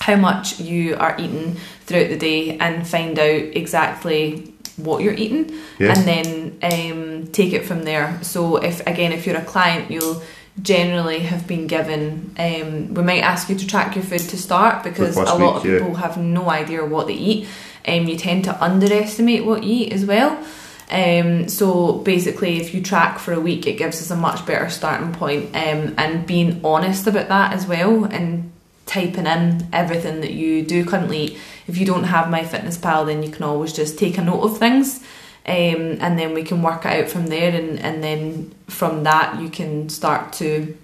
how 0.00 0.16
much 0.16 0.60
you 0.60 0.96
are 0.96 1.16
eating 1.18 1.56
throughout 1.80 2.08
the 2.10 2.18
day 2.18 2.58
and 2.58 2.86
find 2.86 3.18
out 3.18 3.42
exactly 3.56 4.52
what 4.76 5.02
you're 5.02 5.14
eating 5.14 5.58
Yeah. 5.78 5.94
and 5.96 6.06
then 6.06 6.58
um, 6.62 7.26
take 7.32 7.52
it 7.52 7.64
from 7.64 7.84
there. 7.84 8.18
So 8.22 8.56
if 8.56 8.86
again, 8.86 9.12
if 9.12 9.26
you're 9.26 9.36
a 9.36 9.44
client, 9.44 9.90
you'll 9.90 10.22
generally 10.60 11.20
have 11.20 11.46
been 11.46 11.66
given. 11.66 12.34
Um, 12.38 12.94
we 12.94 13.02
might 13.02 13.22
ask 13.22 13.48
you 13.48 13.56
to 13.56 13.66
track 13.66 13.94
your 13.96 14.04
food 14.04 14.20
to 14.20 14.36
start 14.36 14.84
because 14.84 15.16
a 15.16 15.22
lot 15.22 15.38
week, 15.38 15.54
of 15.56 15.64
yeah. 15.64 15.78
people 15.78 15.94
have 15.94 16.16
no 16.16 16.50
idea 16.50 16.84
what 16.84 17.06
they 17.06 17.14
eat. 17.14 17.48
Um, 17.86 18.04
you 18.06 18.16
tend 18.16 18.44
to 18.44 18.62
underestimate 18.62 19.44
what 19.44 19.64
you 19.64 19.86
eat 19.86 19.92
as 19.92 20.04
well. 20.04 20.42
Um, 20.90 21.48
so 21.48 21.94
basically, 21.94 22.60
if 22.60 22.72
you 22.74 22.82
track 22.82 23.18
for 23.18 23.32
a 23.32 23.40
week, 23.40 23.66
it 23.66 23.76
gives 23.76 24.00
us 24.00 24.10
a 24.10 24.16
much 24.16 24.46
better 24.46 24.68
starting 24.70 25.12
point. 25.12 25.46
Um, 25.56 25.94
and 25.98 26.26
being 26.26 26.60
honest 26.64 27.06
about 27.06 27.28
that 27.28 27.52
as 27.52 27.66
well, 27.66 28.04
and 28.04 28.52
typing 28.86 29.26
in 29.26 29.66
everything 29.72 30.20
that 30.20 30.32
you 30.32 30.62
do 30.62 30.84
currently. 30.84 31.36
If 31.66 31.76
you 31.76 31.86
don't 31.86 32.04
have 32.04 32.26
MyFitnessPal, 32.26 33.06
then 33.06 33.22
you 33.22 33.30
can 33.30 33.42
always 33.42 33.72
just 33.72 33.98
take 33.98 34.16
a 34.16 34.22
note 34.22 34.42
of 34.42 34.58
things, 34.58 35.00
um, 35.44 35.98
and 36.00 36.16
then 36.16 36.34
we 36.34 36.44
can 36.44 36.62
work 36.62 36.84
it 36.84 37.04
out 37.04 37.10
from 37.10 37.26
there. 37.26 37.52
And, 37.52 37.80
and 37.80 38.02
then 38.02 38.54
from 38.68 39.02
that, 39.04 39.40
you 39.40 39.48
can 39.48 39.88
start 39.88 40.32
to 40.34 40.76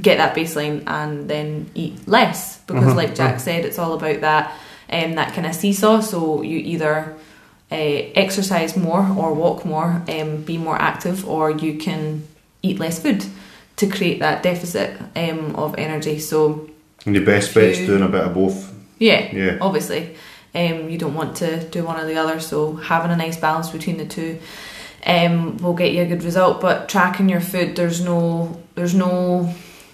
get 0.00 0.16
that 0.16 0.34
baseline 0.34 0.82
and 0.86 1.28
then 1.28 1.70
eat 1.74 2.08
less 2.08 2.58
because, 2.60 2.94
Mhm, 2.94 2.96
like 2.96 3.14
Jack 3.14 3.40
said, 3.40 3.66
it's 3.66 3.78
all 3.78 3.92
about 3.92 4.22
that 4.22 4.54
um, 4.90 5.14
that 5.14 5.34
kind 5.34 5.46
of 5.46 5.54
seesaw. 5.54 6.00
So 6.00 6.42
you 6.42 6.58
either 6.58 7.14
uh, 7.72 8.12
exercise 8.14 8.76
more 8.76 9.04
or 9.18 9.32
walk 9.34 9.64
more, 9.64 10.02
um, 10.08 10.42
be 10.42 10.58
more 10.58 10.76
active, 10.80 11.26
or 11.26 11.50
you 11.50 11.78
can 11.78 12.26
eat 12.62 12.78
less 12.78 12.98
food 13.00 13.24
to 13.76 13.86
create 13.86 14.20
that 14.20 14.42
deficit 14.42 14.90
um, 15.16 15.56
of 15.56 15.74
energy. 15.78 16.18
So 16.18 16.68
And 17.06 17.14
your 17.16 17.24
best 17.24 17.54
bet's 17.54 17.78
You- 17.80 17.86
doing 17.86 18.02
a 18.02 18.08
bit 18.08 18.24
of 18.24 18.34
both. 18.34 18.72
yeah, 18.98 19.34
Yeah. 19.34 19.56
obviously. 19.60 20.14
Um, 20.54 20.90
you 20.90 20.98
don't 20.98 21.14
want 21.14 21.36
to 21.36 21.64
do 21.70 21.82
one 21.82 21.98
or 21.98 22.06
the 22.06 22.16
other, 22.16 22.38
so 22.38 22.74
having 22.76 23.10
a 23.10 23.16
nice 23.16 23.38
balance 23.38 23.70
between 23.70 23.96
the 23.96 24.04
two 24.04 24.38
um, 25.06 25.56
will 25.58 25.72
get 25.74 25.92
you 25.92 26.02
a 26.02 26.06
good 26.06 26.22
result. 26.24 26.60
But 26.60 26.88
tracking 26.90 27.28
your 27.30 27.40
food, 27.40 27.74
there's 27.74 28.00
no 28.04 28.56
there's 28.74 28.94
no 28.94 29.52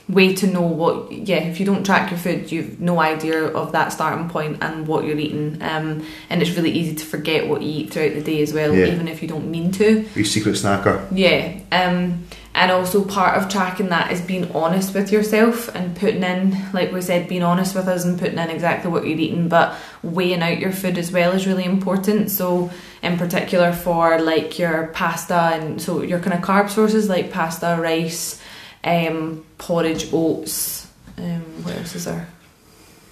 way 0.09 0.35
to 0.35 0.47
know 0.47 0.62
what 0.62 1.12
yeah 1.12 1.37
if 1.37 1.61
you 1.61 1.67
don't 1.67 1.85
track 1.85 2.11
your 2.11 2.19
food 2.19 2.50
you've 2.50 2.81
no 2.81 2.99
idea 2.99 3.45
of 3.49 3.73
that 3.73 3.93
starting 3.93 4.27
point 4.29 4.57
and 4.62 4.87
what 4.87 5.05
you're 5.05 5.19
eating 5.19 5.61
um, 5.61 6.03
and 6.31 6.41
it's 6.41 6.53
really 6.53 6.71
easy 6.71 6.95
to 6.95 7.05
forget 7.05 7.47
what 7.47 7.61
you 7.61 7.83
eat 7.83 7.93
throughout 7.93 8.15
the 8.15 8.23
day 8.23 8.41
as 8.41 8.55
well 8.55 8.75
Yeah. 8.75 8.87
even 8.87 9.07
if 9.07 9.21
you 9.21 9.29
don't 9.29 9.50
mean 9.50 9.71
to 9.73 10.07
Your 10.15 10.25
secret 10.25 10.55
snacker. 10.55 11.07
yeah, 11.12 11.59
um, 11.73 12.25
and 12.55 12.73
also 12.73 13.05
part 13.05 13.37
of 13.37 13.49
tracking 13.50 13.91
that 13.91 14.11
is 14.11 14.21
being 14.23 14.50
honest 14.53 14.95
with 14.95 15.12
yourself 15.12 15.69
and 15.77 15.95
putting 15.95 16.25
in, 16.25 16.57
like 16.73 16.91
we 16.91 17.00
said, 17.03 17.29
being 17.29 17.45
honest 17.45 17.77
with 17.77 17.87
us 17.87 18.05
and 18.05 18.19
putting 18.19 18.38
in 18.38 18.50
exactly 18.50 18.91
what 18.91 19.07
you're 19.07 19.17
eating, 19.19 19.49
but 19.49 19.77
weighing 20.03 20.43
out 20.43 20.59
your 20.59 20.73
food 20.73 20.99
as 20.99 21.12
well 21.12 21.31
is 21.33 21.47
really 21.47 21.65
important. 21.65 22.33
So, 22.33 22.71
in 23.00 23.17
particular, 23.17 23.73
for 23.73 24.19
like 24.21 24.59
your 24.59 24.88
pasta 24.88 25.35
and 25.53 25.81
so 25.81 26.03
your 26.03 26.19
kind 26.19 26.33
of 26.33 26.41
carb 26.41 26.69
sources 26.69 27.09
like 27.09 27.31
pasta, 27.31 27.77
rice, 27.79 28.43
um, 28.88 29.45
porridge, 29.59 30.09
oats, 30.12 30.87
um, 31.18 31.42
what 31.64 31.76
else 31.76 31.95
is 31.95 32.04
there? 32.07 32.28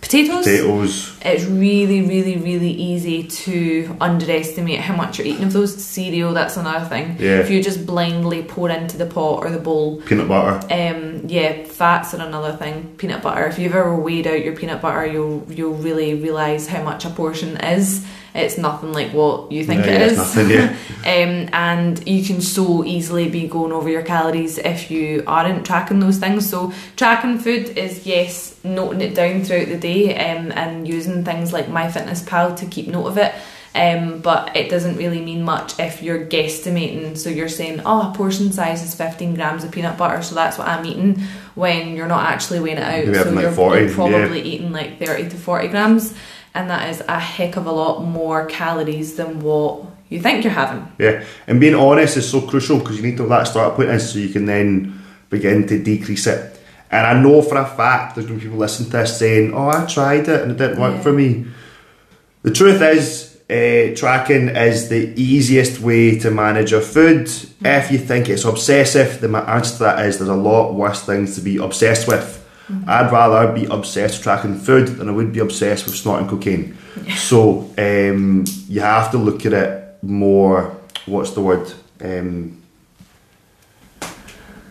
Potatoes 0.01 0.45
Potatoes. 0.45 1.19
it's 1.23 1.45
really, 1.47 2.03
really, 2.03 2.37
really 2.37 2.71
easy 2.71 3.25
to 3.25 3.97
underestimate 4.01 4.79
how 4.79 4.95
much 4.95 5.19
you're 5.19 5.27
eating 5.27 5.45
of 5.47 5.53
those. 5.53 5.85
Cereal, 5.85 6.33
that's 6.33 6.57
another 6.57 6.85
thing. 6.85 7.17
Yeah. 7.19 7.41
If 7.41 7.51
you 7.51 7.61
just 7.61 7.85
blindly 7.87 8.45
pour 8.45 8.71
into 8.71 8.97
the 8.99 9.07
pot 9.07 9.45
or 9.45 9.51
the 9.51 9.59
bowl, 9.59 10.01
Peanut 10.03 10.29
butter. 10.29 10.65
um, 10.73 11.23
yeah, 11.27 11.65
fats 11.65 12.15
are 12.15 12.25
another 12.25 12.53
thing. 12.57 12.95
Peanut 12.99 13.21
butter. 13.21 13.47
If 13.47 13.59
you've 13.59 13.75
ever 13.75 13.97
weighed 13.97 14.29
out 14.29 14.45
your 14.45 14.55
peanut 14.55 14.81
butter, 14.81 15.07
you'll 15.07 15.45
you'll 15.49 15.75
really 15.75 16.15
realise 16.15 16.69
how 16.69 16.85
much 16.85 17.05
a 17.05 17.11
portion 17.11 17.57
is. 17.57 18.07
It's 18.37 18.59
nothing 18.59 18.93
like 18.93 19.13
what 19.13 19.51
you 19.51 19.65
think 19.65 19.85
Yeah, 19.87 19.93
it 19.93 20.01
yeah, 20.01 20.07
is. 20.07 20.17
nothing, 20.19 20.51
yeah. 20.51 20.77
um, 21.01 21.49
and 21.53 22.07
you 22.09 22.25
can 22.25 22.41
so 22.41 22.85
easily 22.85 23.29
be 23.29 23.49
going 23.49 23.73
over 23.73 23.89
your 23.89 24.03
calories 24.03 24.59
if 24.59 24.91
you 24.91 25.25
aren't 25.27 25.65
tracking 25.65 26.01
those 26.01 26.19
things. 26.19 26.49
So 26.49 26.73
tracking 26.97 27.39
food 27.39 27.77
is 27.77 28.07
yes, 28.07 28.57
noting 28.63 29.01
it 29.01 29.15
down 29.15 29.43
throughout 29.43 29.69
the 29.69 29.79
day 29.79 30.17
um, 30.17 30.53
and 30.53 30.87
using 30.87 31.25
things 31.25 31.53
like 31.53 31.67
MyFitnessPal 31.67 32.57
to 32.59 32.67
keep 32.67 32.89
note 32.89 33.07
of 33.07 33.19
it. 33.19 33.33
Um, 33.75 34.21
but 34.23 34.57
it 34.57 34.71
doesn't 34.71 34.97
really 34.97 35.21
mean 35.21 35.43
much 35.43 35.79
if 35.79 36.03
you're 36.03 36.25
guesstimating. 36.25 37.17
So 37.19 37.29
you're 37.29 37.51
saying, 37.51 37.83
oh, 37.85 38.11
a 38.11 38.15
portion 38.15 38.51
size 38.51 38.83
is 38.83 38.95
15 38.95 39.35
grams 39.35 39.65
of 39.65 39.71
peanut 39.71 39.99
butter, 39.99 40.23
so 40.23 40.35
that's 40.35 40.57
what 40.57 40.67
I'm 40.67 40.87
eating, 40.87 41.21
when 41.55 41.95
you're 41.95 42.07
not 42.07 42.27
actually 42.27 42.61
weighing 42.61 42.79
it 42.79 42.83
out. 42.83 43.05
Maybe 43.05 43.19
so 43.19 43.39
you're, 43.39 43.53
40, 43.53 43.85
you're 43.85 43.93
probably 43.93 44.41
eating 44.41 44.73
like 44.73 44.99
30 44.99 45.29
to 45.29 45.37
40 45.37 45.69
grams, 45.69 46.15
and 46.57 46.71
that 46.71 46.89
is 46.91 47.03
a 47.07 47.19
heck 47.21 47.57
of 47.57 47.67
a 47.67 47.73
lot 47.73 48.03
more 48.03 48.47
calories 48.47 49.17
than 49.17 49.41
what 49.41 49.83
you 50.09 50.21
think 50.21 50.43
you're 50.45 50.53
having. 50.53 50.87
Yeah, 50.99 51.25
and 51.47 51.61
being 51.61 51.75
honest 51.75 52.17
is 52.17 52.29
so 52.29 52.41
crucial 52.41 52.79
because 52.79 52.97
you 52.97 53.03
need 53.03 53.17
to 53.19 53.25
have 53.25 53.31
that 53.31 53.45
start 53.49 53.75
point 53.77 53.91
in 53.91 54.01
so 54.01 54.19
you 54.19 54.31
can 54.31 54.47
then 54.47 55.01
begin 55.31 55.67
to 55.69 55.83
decrease 55.83 56.27
it. 56.27 56.59
And 56.91 57.07
I 57.07 57.21
know 57.21 57.43
for 57.43 57.57
a 57.59 57.67
fact 57.67 58.15
there's 58.15 58.27
going 58.27 58.39
to 58.39 58.45
be 58.45 58.49
people 58.49 58.59
listening 58.61 58.91
to 58.91 58.97
this 58.99 59.19
saying, 59.19 59.53
"Oh, 59.55 59.69
I 59.69 59.85
tried 59.87 60.29
it 60.29 60.41
and 60.43 60.53
it 60.53 60.59
didn't 60.59 60.81
work 60.81 60.95
Yeah. 60.95 61.03
for 61.03 61.13
me." 61.13 61.47
The 62.43 62.53
truth 62.53 62.81
is, 62.81 63.37
uh, 63.51 63.95
tracking 63.97 64.49
is 64.51 64.89
the 64.89 65.13
easiest 65.21 65.81
way 65.81 66.19
to 66.21 66.31
manage 66.31 66.71
your 66.71 66.81
food. 66.81 67.29
If 67.65 67.91
you 67.91 67.99
think 67.99 68.29
it's 68.29 68.45
obsessive, 68.45 69.21
the 69.21 69.29
ma- 69.29 69.41
answer 69.57 69.73
to 69.79 69.83
that 69.85 70.07
is 70.07 70.19
there's 70.19 70.31
a 70.31 70.35
lot 70.35 70.75
worse 70.75 71.03
things 71.03 71.35
to 71.35 71.41
be 71.41 71.57
obsessed 71.59 72.07
with. 72.09 72.43
I'd 72.87 73.13
rather 73.13 73.53
be 73.53 73.67
obsessed 73.67 74.17
with 74.17 74.25
tracking 74.25 74.59
food 74.59 74.89
than 74.89 75.09
I 75.09 75.13
would 75.13 75.33
be 75.33 75.41
obsessed 75.41 75.87
with 75.87 75.95
snorting 75.95 76.29
cocaine. 76.29 76.77
So 77.17 77.71
um, 77.77 78.45
you 78.69 78.81
have 78.81 79.11
to 79.11 79.19
look 79.19 79.45
at 79.45 79.53
it 79.53 80.03
more. 80.03 80.75
What's 81.05 81.33
the 81.33 81.43
word? 81.43 81.71
Um, 82.01 82.63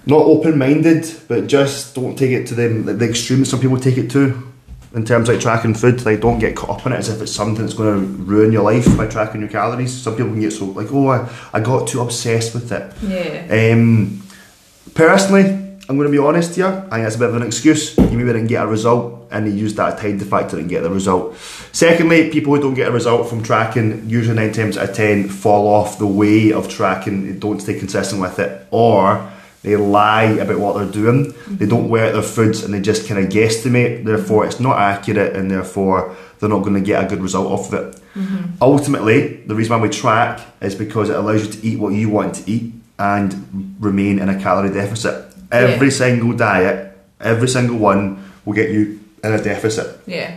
not 0.08 0.22
open-minded, 0.22 1.06
but 1.28 1.48
just 1.48 1.96
don't 1.96 2.18
take 2.18 2.32
it 2.32 2.48
to 2.48 2.56
the, 2.56 2.94
the 2.94 3.08
extreme 3.08 3.40
that 3.40 3.46
some 3.46 3.60
people 3.60 3.80
take 3.80 3.98
it 3.98 4.10
to. 4.12 4.52
In 4.96 5.06
terms 5.06 5.28
of 5.30 5.36
like 5.36 5.42
tracking 5.42 5.74
food, 5.74 6.04
like 6.06 6.22
don't 6.22 6.40
get 6.40 6.56
caught 6.56 6.80
up 6.80 6.86
in 6.86 6.94
it 6.94 6.98
as 6.98 7.10
if 7.10 7.22
it's 7.22 7.32
something 7.32 7.66
that's 7.66 7.76
going 7.76 8.00
to 8.00 8.24
ruin 8.24 8.52
your 8.52 8.64
life 8.64 8.98
by 8.98 9.08
tracking 9.08 9.42
your 9.42 9.50
calories. 9.50 9.94
Some 9.94 10.16
people 10.16 10.32
can 10.32 10.40
get 10.40 10.54
so 10.54 10.66
like, 10.66 10.92
oh, 10.92 11.10
I, 11.10 11.30
I 11.54 11.60
got 11.60 11.88
too 11.88 12.02
obsessed 12.02 12.56
with 12.56 12.72
it. 12.72 12.94
Yeah. 13.04 13.74
Um, 13.74 14.24
personally, 14.94 15.65
I'm 15.88 15.98
going 15.98 16.08
to 16.08 16.12
be 16.12 16.18
honest 16.18 16.56
here. 16.56 16.66
I 16.66 16.96
think 16.96 17.04
that's 17.04 17.16
a 17.16 17.20
bit 17.20 17.30
of 17.30 17.36
an 17.36 17.44
excuse. 17.44 17.96
You 17.98 18.18
maybe 18.18 18.26
didn't 18.26 18.48
get 18.48 18.64
a 18.64 18.68
result, 18.68 19.28
and 19.30 19.46
you 19.46 19.54
use 19.54 19.76
that 19.76 19.98
to 19.98 20.02
hide 20.02 20.20
the 20.20 20.26
fact 20.26 20.50
that 20.52 20.68
get 20.68 20.82
the 20.82 20.90
result. 20.90 21.38
Secondly, 21.72 22.32
people 22.32 22.56
who 22.56 22.62
don't 22.62 22.74
get 22.74 22.88
a 22.88 22.92
result 22.92 23.30
from 23.30 23.44
tracking 23.44 24.10
usually 24.10 24.36
nine 24.36 24.52
times 24.52 24.78
out 24.78 24.90
of 24.90 24.96
ten 24.96 25.30
fall 25.30 25.68
off 25.68 26.00
the 26.00 26.08
way 26.08 26.52
of 26.52 26.70
tracking. 26.70 27.28
They 27.28 27.38
don't 27.38 27.60
stay 27.60 27.78
consistent 27.78 28.20
with 28.20 28.40
it, 28.40 28.68
or 28.72 29.32
they 29.62 29.76
lie 29.76 30.24
about 30.24 30.60
what 30.60 30.74
they're 30.74 30.92
doing. 30.92 31.36
They 31.48 31.68
don't 31.68 31.90
weigh 31.90 32.12
their 32.12 32.24
foods, 32.24 32.64
and 32.64 32.74
they 32.74 32.82
just 32.82 33.08
kind 33.08 33.24
of 33.24 33.32
guesstimate. 33.32 34.06
Therefore, 34.06 34.46
it's 34.46 34.60
not 34.60 34.80
accurate, 34.80 35.36
and 35.36 35.52
therefore 35.52 36.16
they're 36.40 36.50
not 36.50 36.64
going 36.64 36.76
to 36.76 36.82
get 36.82 37.04
a 37.04 37.08
good 37.08 37.22
result 37.22 37.52
off 37.52 37.72
of 37.72 37.74
it. 37.76 38.02
Mm-hmm. 38.16 38.56
Ultimately, 38.60 39.38
the 39.46 39.54
reason 39.54 39.78
why 39.78 39.82
we 39.82 39.90
track 39.90 40.42
is 40.62 40.74
because 40.74 41.10
it 41.10 41.16
allows 41.16 41.46
you 41.46 41.52
to 41.54 41.68
eat 41.68 41.80
what 41.80 41.94
you 41.94 42.10
want 42.10 42.36
to 42.36 42.50
eat 42.50 42.74
and 42.98 43.76
remain 43.80 44.20
in 44.20 44.30
a 44.30 44.42
calorie 44.42 44.74
deficit. 44.74 45.25
Every 45.52 45.88
Yeah. 45.88 45.94
single 45.94 46.34
diet, 46.34 46.92
every 47.22 47.48
single 47.48 47.78
one 47.78 48.18
will 48.46 48.54
get 48.54 48.70
you 48.72 49.00
in 49.24 49.34
a 49.34 49.42
deficit. 49.42 49.88
Yeah. 50.06 50.32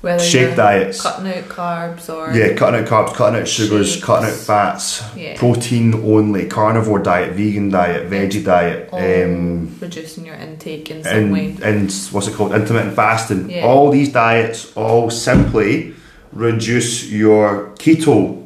Whether 0.00 0.22
Shake 0.22 0.54
diets. 0.54 1.00
cutting 1.02 1.26
out 1.26 1.48
carbs 1.48 2.08
or 2.08 2.32
Yeah, 2.32 2.52
cutting 2.54 2.80
out 2.82 2.86
carbs, 2.86 3.14
cutting 3.14 3.40
out 3.40 3.48
sugars, 3.48 3.90
Shakes. 3.94 4.04
cutting 4.04 4.26
out 4.28 4.36
fats, 4.36 5.02
Yeah. 5.16 5.36
protein 5.36 5.92
only, 6.06 6.44
carnivore 6.46 7.00
diet, 7.00 7.32
vegan 7.32 7.68
diet, 7.70 8.08
veggie 8.08 8.44
diet, 8.44 8.88
um, 8.92 9.74
reducing 9.80 10.24
your 10.24 10.36
intake 10.36 10.88
in 10.92 11.02
some 11.02 11.32
way. 11.32 11.56
and, 11.62 11.62
and 11.64 11.92
what's 12.12 12.28
it 12.28 12.34
called 12.34 12.54
intermittent 12.54 12.94
fasting 12.94 13.50
Yeah. 13.50 13.62
all 13.64 13.90
these 13.90 14.10
diets 14.10 14.68
all 14.76 15.10
simply 15.10 15.94
reduce 16.32 17.10
your 17.10 17.70
keto 17.80 18.36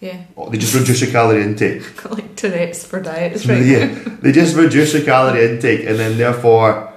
Yeah. 0.00 0.22
Oh, 0.36 0.48
they 0.48 0.56
just 0.58 0.74
reduce 0.74 1.02
your 1.02 1.10
calorie 1.10 1.42
intake 1.42 1.82
like 2.10 2.34
Tourette's 2.34 2.84
for 2.86 3.00
diets, 3.00 3.44
right? 3.46 3.62
yeah 3.62 3.86
they 4.22 4.32
just 4.32 4.56
reduce 4.56 4.94
your 4.94 5.02
calorie 5.04 5.44
intake 5.50 5.80
and 5.86 5.98
then 5.98 6.16
therefore 6.16 6.92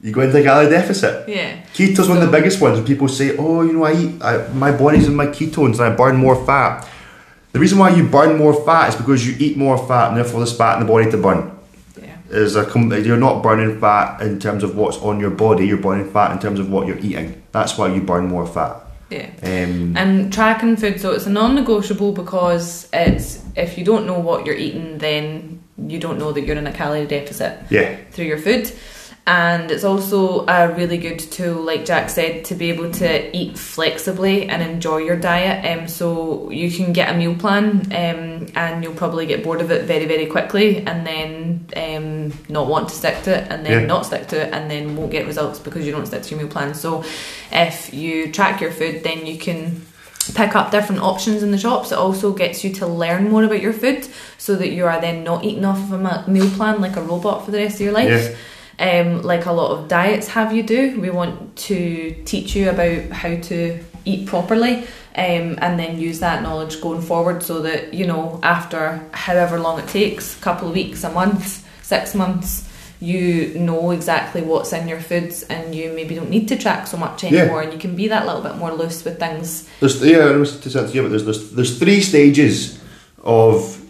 you 0.00 0.12
go 0.12 0.22
into 0.22 0.38
a 0.40 0.42
calorie 0.42 0.70
deficit 0.70 1.28
Yeah. 1.28 1.60
keto's 1.74 2.08
one 2.08 2.18
of 2.18 2.24
the 2.24 2.30
biggest 2.36 2.60
ones 2.60 2.80
people 2.86 3.08
say 3.08 3.36
oh 3.36 3.62
you 3.62 3.72
know 3.74 3.84
I 3.84 3.92
eat 3.94 4.22
I, 4.22 4.48
my 4.54 4.72
body's 4.72 5.06
in 5.08 5.14
my 5.14 5.26
ketones 5.26 5.74
and 5.78 5.82
I 5.82 5.94
burn 5.94 6.16
more 6.16 6.36
fat 6.46 6.88
the 7.52 7.58
reason 7.58 7.78
why 7.78 7.90
you 7.90 8.04
burn 8.08 8.38
more 8.38 8.54
fat 8.64 8.90
is 8.90 8.96
because 8.96 9.26
you 9.26 9.34
eat 9.38 9.56
more 9.58 9.76
fat 9.86 10.08
and 10.08 10.16
therefore 10.16 10.40
there's 10.40 10.56
fat 10.56 10.80
in 10.80 10.86
the 10.86 10.90
body 10.92 11.10
to 11.10 11.16
burn 11.18 11.50
Yeah. 12.00 12.16
is 12.30 12.56
a 12.56 12.64
com- 12.64 12.92
you're 12.92 13.16
not 13.28 13.42
burning 13.42 13.78
fat 13.80 14.22
in 14.22 14.38
terms 14.40 14.62
of 14.62 14.74
what's 14.76 14.96
on 14.98 15.18
your 15.20 15.30
body. 15.30 15.66
You're 15.66 15.78
burning 15.88 16.10
fat 16.12 16.32
in 16.32 16.38
terms 16.38 16.60
of 16.60 16.70
what 16.70 16.86
you're 16.86 16.98
eating. 16.98 17.42
That's 17.52 17.76
why 17.78 17.88
you 17.94 18.00
burn 18.02 18.28
more 18.28 18.46
fat. 18.46 18.76
Yeah. 19.10 19.30
Um, 19.42 19.96
And 19.96 20.32
tracking 20.32 20.76
food, 20.76 21.00
so 21.00 21.12
it's 21.12 21.26
a 21.26 21.30
non-negotiable 21.30 22.12
because 22.12 22.88
it's 22.92 23.42
if 23.56 23.78
you 23.78 23.84
don't 23.84 24.06
know 24.06 24.18
what 24.18 24.44
you're 24.44 24.54
eating, 24.54 24.98
then 24.98 25.60
you 25.86 25.98
don't 25.98 26.18
know 26.18 26.32
that 26.32 26.42
you're 26.42 26.56
in 26.56 26.66
a 26.66 26.72
calorie 26.72 27.06
deficit 27.06 27.58
yeah, 27.70 27.96
through 28.10 28.26
your 28.26 28.38
food. 28.38 28.70
And 29.28 29.70
it's 29.70 29.84
also 29.84 30.46
a 30.46 30.72
really 30.74 30.96
good 30.96 31.18
tool, 31.18 31.60
like 31.62 31.84
Jack 31.84 32.08
said, 32.08 32.46
to 32.46 32.54
be 32.54 32.70
able 32.70 32.90
to 32.92 33.36
eat 33.36 33.58
flexibly 33.58 34.48
and 34.48 34.62
enjoy 34.62 34.98
your 34.98 35.16
diet. 35.16 35.66
Um, 35.70 35.86
so 35.86 36.50
you 36.50 36.70
can 36.70 36.94
get 36.94 37.14
a 37.14 37.18
meal 37.18 37.34
plan, 37.34 37.82
um, 37.92 38.46
and 38.54 38.82
you'll 38.82 38.94
probably 38.94 39.26
get 39.26 39.44
bored 39.44 39.60
of 39.60 39.70
it 39.70 39.84
very, 39.84 40.06
very 40.06 40.24
quickly, 40.24 40.78
and 40.78 41.06
then 41.06 41.66
um, 41.76 42.32
not 42.48 42.68
want 42.68 42.88
to 42.88 42.94
stick 42.94 43.22
to 43.24 43.36
it, 43.36 43.48
and 43.50 43.66
then 43.66 43.82
Yeah. 43.82 43.86
not 43.86 44.06
stick 44.06 44.28
to 44.28 44.46
it, 44.46 44.54
and 44.54 44.70
then 44.70 44.96
won't 44.96 45.10
get 45.10 45.26
results 45.26 45.58
because 45.58 45.84
you 45.84 45.92
don't 45.92 46.06
stick 46.06 46.22
to 46.22 46.30
your 46.30 46.38
meal 46.38 46.48
plan. 46.50 46.72
So 46.72 47.04
if 47.52 47.92
you 47.92 48.32
track 48.32 48.62
your 48.62 48.70
food, 48.72 49.04
then 49.04 49.26
you 49.26 49.36
can 49.36 49.82
pick 50.34 50.56
up 50.56 50.70
different 50.70 51.02
options 51.02 51.42
in 51.42 51.50
the 51.50 51.58
shops. 51.58 51.92
It 51.92 51.98
also 51.98 52.32
gets 52.32 52.64
you 52.64 52.72
to 52.76 52.86
learn 52.86 53.28
more 53.28 53.44
about 53.44 53.60
your 53.60 53.74
food 53.74 54.08
so 54.38 54.54
that 54.56 54.70
you 54.72 54.86
are 54.86 55.02
then 55.02 55.22
not 55.22 55.44
eating 55.44 55.66
off 55.66 55.92
of 55.92 55.92
a 55.92 56.24
meal 56.30 56.48
plan 56.50 56.80
like 56.80 56.96
a 56.96 57.02
robot 57.02 57.44
for 57.44 57.50
the 57.50 57.58
rest 57.58 57.74
of 57.74 57.82
your 57.82 57.92
life. 57.92 58.08
Um, 58.80 59.22
like 59.22 59.46
a 59.46 59.52
lot 59.52 59.72
of 59.72 59.88
diets 59.88 60.28
have 60.28 60.52
you 60.52 60.62
do. 60.62 61.00
We 61.00 61.10
want 61.10 61.56
to 61.56 62.14
teach 62.24 62.54
you 62.54 62.70
about 62.70 63.10
how 63.10 63.34
to 63.36 63.84
eat 64.04 64.26
properly 64.26 64.84
um, 65.16 65.58
and 65.60 65.78
then 65.78 65.98
use 65.98 66.20
that 66.20 66.42
knowledge 66.42 66.80
going 66.80 67.02
forward 67.02 67.42
so 67.42 67.60
that, 67.62 67.92
you 67.92 68.06
know, 68.06 68.38
after 68.42 69.04
however 69.12 69.58
long 69.58 69.80
it 69.80 69.88
takes, 69.88 70.38
a 70.38 70.40
couple 70.40 70.68
of 70.68 70.74
weeks, 70.74 71.02
a 71.02 71.10
month, 71.10 71.66
six 71.82 72.14
months, 72.14 72.66
you 73.00 73.54
know 73.58 73.90
exactly 73.92 74.42
what's 74.42 74.72
in 74.72 74.88
your 74.88 75.00
foods 75.00 75.42
and 75.44 75.74
you 75.74 75.92
maybe 75.92 76.14
don't 76.14 76.30
need 76.30 76.48
to 76.48 76.56
track 76.56 76.86
so 76.86 76.96
much 76.96 77.22
Yeah. 77.24 77.30
anymore 77.42 77.62
and 77.62 77.72
you 77.72 77.78
can 77.78 77.94
be 77.96 78.08
that 78.08 78.26
little 78.26 78.42
bit 78.42 78.56
more 78.56 78.72
loose 78.72 79.04
with 79.04 79.18
things. 79.18 79.68
There's 79.80 80.02
yeah, 80.04 80.18
I 80.18 80.36
was 80.36 80.58
to 80.60 80.70
say, 80.70 80.86
yeah, 80.92 81.02
but 81.02 81.10
there's, 81.10 81.24
there's 81.24 81.50
there's 81.52 81.78
three 81.78 82.00
stages 82.00 82.80
of 83.22 83.80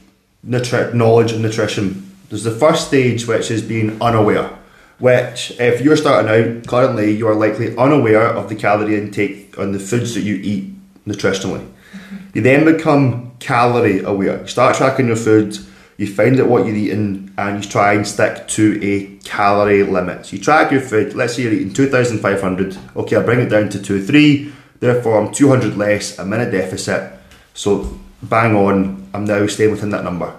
nutri- 0.46 0.92
knowledge 0.94 1.32
and 1.32 1.42
nutrition. 1.42 2.10
There's 2.28 2.44
the 2.44 2.50
first 2.50 2.88
stage, 2.88 3.26
which 3.26 3.50
is 3.50 3.62
being 3.62 4.00
unaware. 4.02 4.50
Which, 4.98 5.52
if 5.60 5.80
you're 5.80 5.96
starting 5.96 6.28
out 6.28 6.66
currently, 6.66 7.12
you 7.12 7.28
are 7.28 7.34
likely 7.34 7.76
unaware 7.76 8.26
of 8.26 8.48
the 8.48 8.56
calorie 8.56 8.96
intake 8.96 9.56
on 9.58 9.72
the 9.72 9.78
foods 9.78 10.14
that 10.14 10.22
you 10.22 10.36
eat 10.36 10.74
nutritionally. 11.06 11.66
Mm-hmm. 11.66 12.16
You 12.34 12.42
then 12.42 12.64
become 12.64 13.32
calorie 13.38 14.00
aware. 14.00 14.40
You 14.40 14.46
start 14.48 14.76
tracking 14.76 15.06
your 15.06 15.16
food. 15.16 15.58
You 15.98 16.06
find 16.06 16.38
out 16.40 16.48
what 16.48 16.66
you're 16.66 16.76
eating, 16.76 17.32
and 17.38 17.62
you 17.62 17.70
try 17.70 17.92
and 17.92 18.06
stick 18.06 18.46
to 18.48 18.80
a 18.82 19.16
calorie 19.24 19.82
limit. 19.82 20.26
So 20.26 20.36
you 20.36 20.42
track 20.42 20.70
your 20.72 20.80
food. 20.80 21.14
Let's 21.14 21.34
say 21.34 21.42
you're 21.42 21.52
eating 21.52 21.72
2,500. 21.72 22.78
Okay, 22.96 23.16
I'll 23.16 23.24
bring 23.24 23.40
it 23.40 23.48
down 23.48 23.68
to 23.70 23.82
two, 23.82 24.04
three. 24.04 24.52
Therefore, 24.80 25.20
I'm 25.20 25.32
200 25.32 25.76
less. 25.76 26.18
I'm 26.18 26.32
in 26.32 26.40
a 26.40 26.50
deficit. 26.50 27.12
So 27.54 27.98
bang 28.22 28.54
on. 28.54 29.08
I'm 29.12 29.24
now 29.24 29.46
staying 29.46 29.72
within 29.72 29.90
that 29.90 30.04
number. 30.04 30.32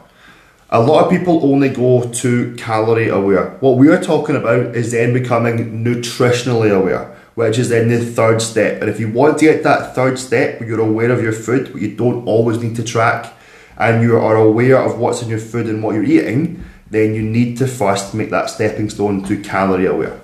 A 0.71 0.79
lot 0.79 1.03
of 1.03 1.09
people 1.09 1.43
only 1.43 1.69
go 1.69 2.07
to 2.07 2.55
calorie 2.55 3.09
aware. 3.09 3.57
What 3.59 3.77
we 3.77 3.89
are 3.89 4.01
talking 4.01 4.35
about 4.35 4.75
is 4.75 4.91
then 4.91 5.13
becoming 5.13 5.83
nutritionally 5.83 6.71
aware, 6.75 7.15
which 7.33 7.57
is 7.57 7.69
then 7.69 7.87
the 7.87 8.05
third 8.05 8.39
step. 8.39 8.79
And 8.79 8.89
if 8.89 8.99
you 8.99 9.09
want 9.11 9.39
to 9.39 9.45
get 9.45 9.63
that 9.63 9.95
third 9.95 10.19
step 10.19 10.59
where 10.59 10.69
you're 10.69 10.79
aware 10.79 11.11
of 11.11 11.23
your 11.23 11.33
food, 11.33 11.71
but 11.71 11.81
you 11.81 11.95
don't 11.95 12.27
always 12.27 12.59
need 12.59 12.75
to 12.75 12.83
track, 12.83 13.33
and 13.77 14.03
you 14.03 14.17
are 14.19 14.35
aware 14.35 14.77
of 14.77 14.99
what's 14.99 15.23
in 15.23 15.29
your 15.29 15.39
food 15.39 15.65
and 15.65 15.81
what 15.81 15.95
you're 15.95 16.03
eating, 16.03 16.63
then 16.91 17.15
you 17.15 17.23
need 17.23 17.57
to 17.57 17.67
first 17.67 18.13
make 18.13 18.29
that 18.29 18.51
stepping 18.51 18.91
stone 18.91 19.23
to 19.23 19.41
calorie 19.41 19.87
aware. 19.87 20.19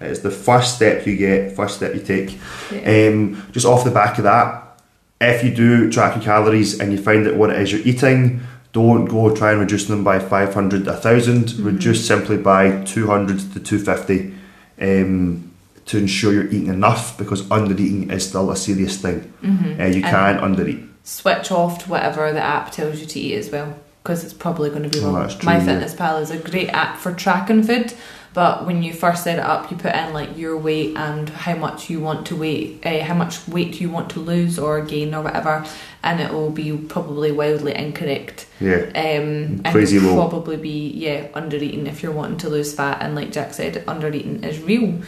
It's 0.00 0.20
the 0.20 0.30
first 0.30 0.76
step 0.76 1.06
you 1.06 1.16
get, 1.16 1.54
first 1.54 1.76
step 1.76 1.94
you 1.94 2.00
take. 2.00 2.38
Yeah. 2.72 3.08
Um, 3.08 3.46
just 3.52 3.66
off 3.66 3.84
the 3.84 3.90
back 3.90 4.18
of 4.18 4.24
that, 4.24 4.80
if 5.20 5.44
you 5.44 5.54
do 5.54 5.90
track 5.92 6.16
your 6.16 6.24
calories 6.24 6.80
and 6.80 6.92
you 6.92 6.98
find 6.98 7.26
that 7.26 7.36
what 7.36 7.50
it 7.50 7.60
is 7.60 7.70
you're 7.70 7.82
eating, 7.82 8.40
don't 8.72 9.04
go 9.06 9.34
try 9.34 9.52
and 9.52 9.60
reduce 9.60 9.86
them 9.86 10.02
by 10.02 10.18
500, 10.18 10.86
1000. 10.86 11.58
Reduce 11.60 12.06
simply 12.06 12.36
by 12.38 12.82
200 12.84 13.38
to 13.52 13.60
250 13.60 14.34
um, 14.80 15.50
to 15.86 15.98
ensure 15.98 16.32
you're 16.32 16.46
eating 16.46 16.68
enough 16.68 17.18
because 17.18 17.50
under 17.50 17.72
eating 17.74 18.10
is 18.10 18.26
still 18.28 18.50
a 18.50 18.56
serious 18.56 18.96
thing. 19.00 19.32
Uh, 19.78 19.84
you 19.86 20.00
can 20.02 20.38
under 20.38 20.66
eat. 20.66 20.80
Switch 21.04 21.50
off 21.50 21.84
to 21.84 21.90
whatever 21.90 22.32
the 22.32 22.40
app 22.40 22.70
tells 22.70 23.00
you 23.00 23.06
to 23.06 23.20
eat 23.20 23.34
as 23.34 23.50
well 23.50 23.76
because 24.02 24.24
it's 24.24 24.32
probably 24.34 24.70
going 24.70 24.82
to 24.82 24.88
be 24.88 25.00
Oh, 25.04 25.12
wrong. 25.12 25.28
true, 25.28 25.38
My 25.44 25.58
yeah. 25.58 25.64
Fitness 25.64 25.94
Pal 25.94 26.16
is 26.18 26.30
a 26.30 26.38
great 26.38 26.68
app 26.70 26.96
for 26.98 27.12
tracking 27.12 27.62
food, 27.62 27.92
but 28.34 28.66
when 28.66 28.82
you 28.82 28.92
first 28.92 29.24
set 29.24 29.38
it 29.38 29.44
up, 29.44 29.70
you 29.70 29.76
put 29.76 29.94
in 29.94 30.12
like 30.12 30.36
your 30.36 30.56
weight 30.56 30.96
and 30.96 31.28
how 31.28 31.54
much 31.56 31.90
you 31.90 32.00
want 32.00 32.26
to 32.28 32.36
weight, 32.36 32.84
uh, 32.84 33.04
how 33.04 33.14
much 33.14 33.46
weight 33.48 33.80
you 33.80 33.90
want 33.90 34.10
to 34.10 34.20
lose 34.20 34.58
or 34.58 34.80
gain 34.82 35.14
or 35.14 35.22
whatever, 35.22 35.64
and 36.02 36.20
it 36.20 36.32
will 36.32 36.50
be 36.50 36.76
probably 36.76 37.30
wildly 37.32 37.74
incorrect. 37.74 38.46
Yeah. 38.60 38.84
Um, 38.94 39.62
Crazy 39.70 39.98
and 39.98 40.06
probably 40.14 40.56
be 40.56 40.90
yeah 40.94 41.28
under 41.34 41.56
eating 41.56 41.86
if 41.86 42.02
you're 42.02 42.12
wanting 42.12 42.38
to 42.38 42.48
lose 42.48 42.74
fat, 42.74 43.02
and 43.02 43.14
like 43.14 43.32
Jack 43.32 43.52
said, 43.54 43.84
under 43.86 44.12
eating 44.12 44.42
is 44.44 44.60
real. 44.60 44.84
Um, 44.84 45.02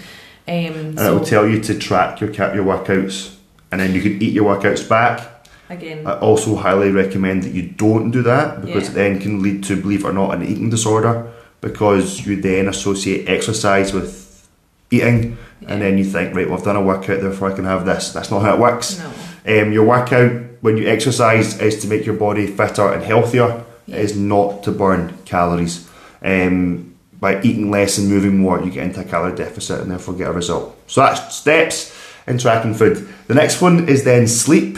And 0.46 0.98
so 0.98 1.10
it 1.16 1.18
will 1.18 1.26
tell 1.26 1.48
you 1.48 1.60
to 1.62 1.78
track 1.78 2.20
your 2.20 2.30
your 2.30 2.64
workouts 2.64 3.34
and 3.74 3.80
then 3.80 3.94
you 3.94 4.02
can 4.02 4.22
eat 4.22 4.32
your 4.32 4.54
workouts 4.54 4.88
back. 4.88 5.30
again, 5.70 6.06
I 6.06 6.12
also 6.18 6.54
highly 6.56 6.90
recommend 6.92 7.42
that 7.42 7.54
you 7.54 7.62
don't 7.62 8.10
do 8.10 8.22
that 8.22 8.60
because 8.60 8.84
Yeah. 8.84 8.90
it 8.90 8.94
then 8.94 9.18
can 9.18 9.42
lead 9.42 9.64
to, 9.64 9.76
believe 9.76 10.04
it 10.04 10.08
or 10.08 10.12
not, 10.12 10.34
an 10.34 10.42
eating 10.44 10.68
disorder 10.68 11.26
because 11.64 12.26
you 12.26 12.36
then 12.36 12.68
associate 12.68 13.26
exercise 13.26 13.94
with 13.94 14.46
eating 14.90 15.38
and 15.66 15.80
then 15.80 15.96
you 15.96 16.04
think, 16.04 16.34
right, 16.34 16.46
well, 16.46 16.58
I've 16.58 16.64
done 16.64 16.76
a 16.76 16.82
workout, 16.82 17.22
therefore 17.22 17.50
I 17.50 17.56
can 17.56 17.64
have 17.64 17.86
this. 17.86 18.12
That's 18.12 18.30
not 18.30 18.42
how 18.42 18.54
it 18.54 18.60
works. 18.60 18.98
no. 18.98 19.62
Um, 19.62 19.72
your 19.72 19.84
workout, 19.84 20.42
when 20.60 20.76
you 20.76 20.86
exercise, 20.86 21.58
is 21.60 21.80
to 21.80 21.88
make 21.88 22.04
your 22.04 22.16
body 22.16 22.46
fitter 22.46 22.92
and 22.92 23.02
healthier. 23.02 23.64
Yeah. 23.86 23.96
It 23.96 24.04
is 24.04 24.16
not 24.16 24.62
to 24.64 24.72
burn 24.72 25.16
calories. 25.24 25.88
Um, 26.22 26.94
by 27.18 27.40
eating 27.40 27.70
less 27.70 27.96
and 27.96 28.10
moving 28.10 28.38
more, 28.38 28.62
you 28.62 28.70
get 28.70 28.84
into 28.84 29.00
a 29.00 29.04
calorie 29.04 29.34
deficit 29.34 29.80
and 29.80 29.90
therefore 29.90 30.14
get 30.14 30.28
a 30.28 30.32
result. 30.32 30.76
So 30.86 31.00
that's 31.00 31.34
steps 31.34 31.98
in 32.26 32.36
tracking 32.36 32.74
food. 32.74 33.08
The 33.26 33.34
next 33.34 33.62
one 33.62 33.88
is 33.88 34.04
then 34.04 34.28
sleep. 34.28 34.76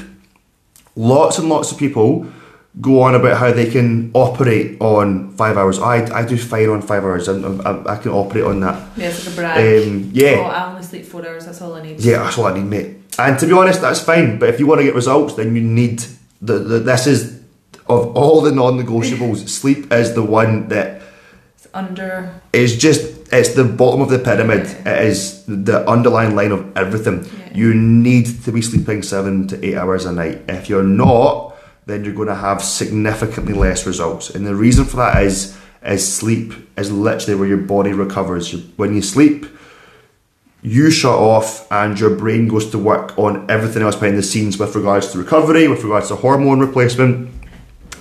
Lots 0.95 1.39
and 1.39 1.49
lots 1.49 1.73
of 1.73 1.79
people 1.79 2.33
go 2.81 3.03
on 3.03 3.15
about 3.15 3.39
how 3.39 3.53
they 3.53 3.71
can 3.71 4.11
operate 4.13 4.81
on 4.81 5.31
five 5.33 5.57
hours. 5.57 5.79
I, 5.79 6.05
I 6.15 6.27
do 6.27 6.37
fine 6.37 6.69
on 6.69 6.83
five 6.83 7.05
hours. 7.05 7.29
I'm, 7.29 7.61
I'm, 7.67 7.87
I 7.89 7.97
can 7.97 8.11
operate 8.13 8.45
on 8.45 8.61
that. 8.61 8.89
Yeah, 8.97 9.09
it's 9.09 9.25
like 9.25 9.33
a 9.33 9.37
brag. 9.37 9.83
Um, 9.89 10.11
yeah. 10.13 10.37
Oh, 10.39 10.43
I 10.43 10.67
only 10.71 10.83
sleep 10.83 11.05
four 11.07 11.27
hours. 11.27 11.47
That's 11.47 11.61
all 11.63 11.75
I 11.75 11.83
need. 11.83 12.01
Yeah, 12.01 12.19
that's 12.25 12.37
all 12.39 12.47
I 12.47 12.55
need, 12.55 12.65
mate. 12.65 12.97
And 13.19 13.39
to 13.39 13.47
be 13.47 13.53
honest, 13.53 13.81
that's 13.81 14.01
fine. 14.01 14.39
But 14.39 14.51
if 14.51 14.61
you 14.61 14.67
want 14.67 14.81
to 14.81 14.85
get 14.85 14.95
results, 14.95 15.35
then 15.35 15.57
you 15.57 15.63
need 15.63 16.05
the, 16.43 16.59
the 16.59 16.79
this 16.81 17.07
is 17.07 17.41
of 17.89 18.15
all 18.17 18.43
the 18.43 18.53
non-negotiables. 18.53 19.49
sleep 19.49 19.91
is 19.93 20.15
the 20.15 20.23
one 20.23 20.69
that 20.69 21.01
It's 21.55 21.69
under. 21.73 22.41
is 22.53 22.77
just 22.77 23.15
it's 23.33 23.55
the 23.55 23.65
bottom 23.65 24.03
of 24.03 24.11
the 24.11 24.19
pyramid. 24.19 24.67
It 24.87 25.07
is 25.07 25.45
the 25.47 25.89
underlying 25.89 26.37
line 26.37 26.53
of 26.53 26.77
everything. 26.77 27.25
Yeah. 27.25 27.55
You 27.57 27.75
need 27.75 28.27
to 28.45 28.53
be 28.53 28.61
sleeping 28.61 29.03
seven 29.03 29.49
to 29.49 29.65
eight 29.65 29.77
hours 29.77 30.05
a 30.05 30.13
night. 30.13 30.43
If 30.49 30.69
you're 30.69 30.83
not, 30.83 31.56
then 31.87 32.05
you're 32.05 32.15
going 32.15 32.29
to 32.29 32.35
have 32.35 32.63
significantly 32.63 33.55
less 33.55 33.87
results. 33.87 34.31
And 34.31 34.47
the 34.47 34.55
reason 34.55 34.85
for 34.85 34.97
that 34.97 35.23
is 35.23 35.57
is 35.85 36.17
sleep 36.17 36.53
is 36.77 36.91
literally 36.91 37.39
where 37.39 37.49
your 37.49 37.59
body 37.59 37.93
recovers. 37.93 38.53
When 38.77 38.95
you 38.95 39.03
sleep, 39.03 39.47
you 40.63 40.91
shut 40.91 41.15
off 41.15 41.71
and 41.71 41.99
your 41.99 42.11
brain 42.11 42.49
goes 42.49 42.71
to 42.71 42.79
work 42.79 43.17
on 43.17 43.49
everything 43.49 43.83
else 43.83 43.95
behind 43.95 44.19
the 44.19 44.23
scenes 44.23 44.59
with 44.59 44.75
regards 44.75 45.13
to 45.13 45.19
recovery, 45.19 45.69
with 45.69 45.85
regards 45.85 46.09
to 46.09 46.17
hormone 46.17 46.59
replacement, 46.59 47.31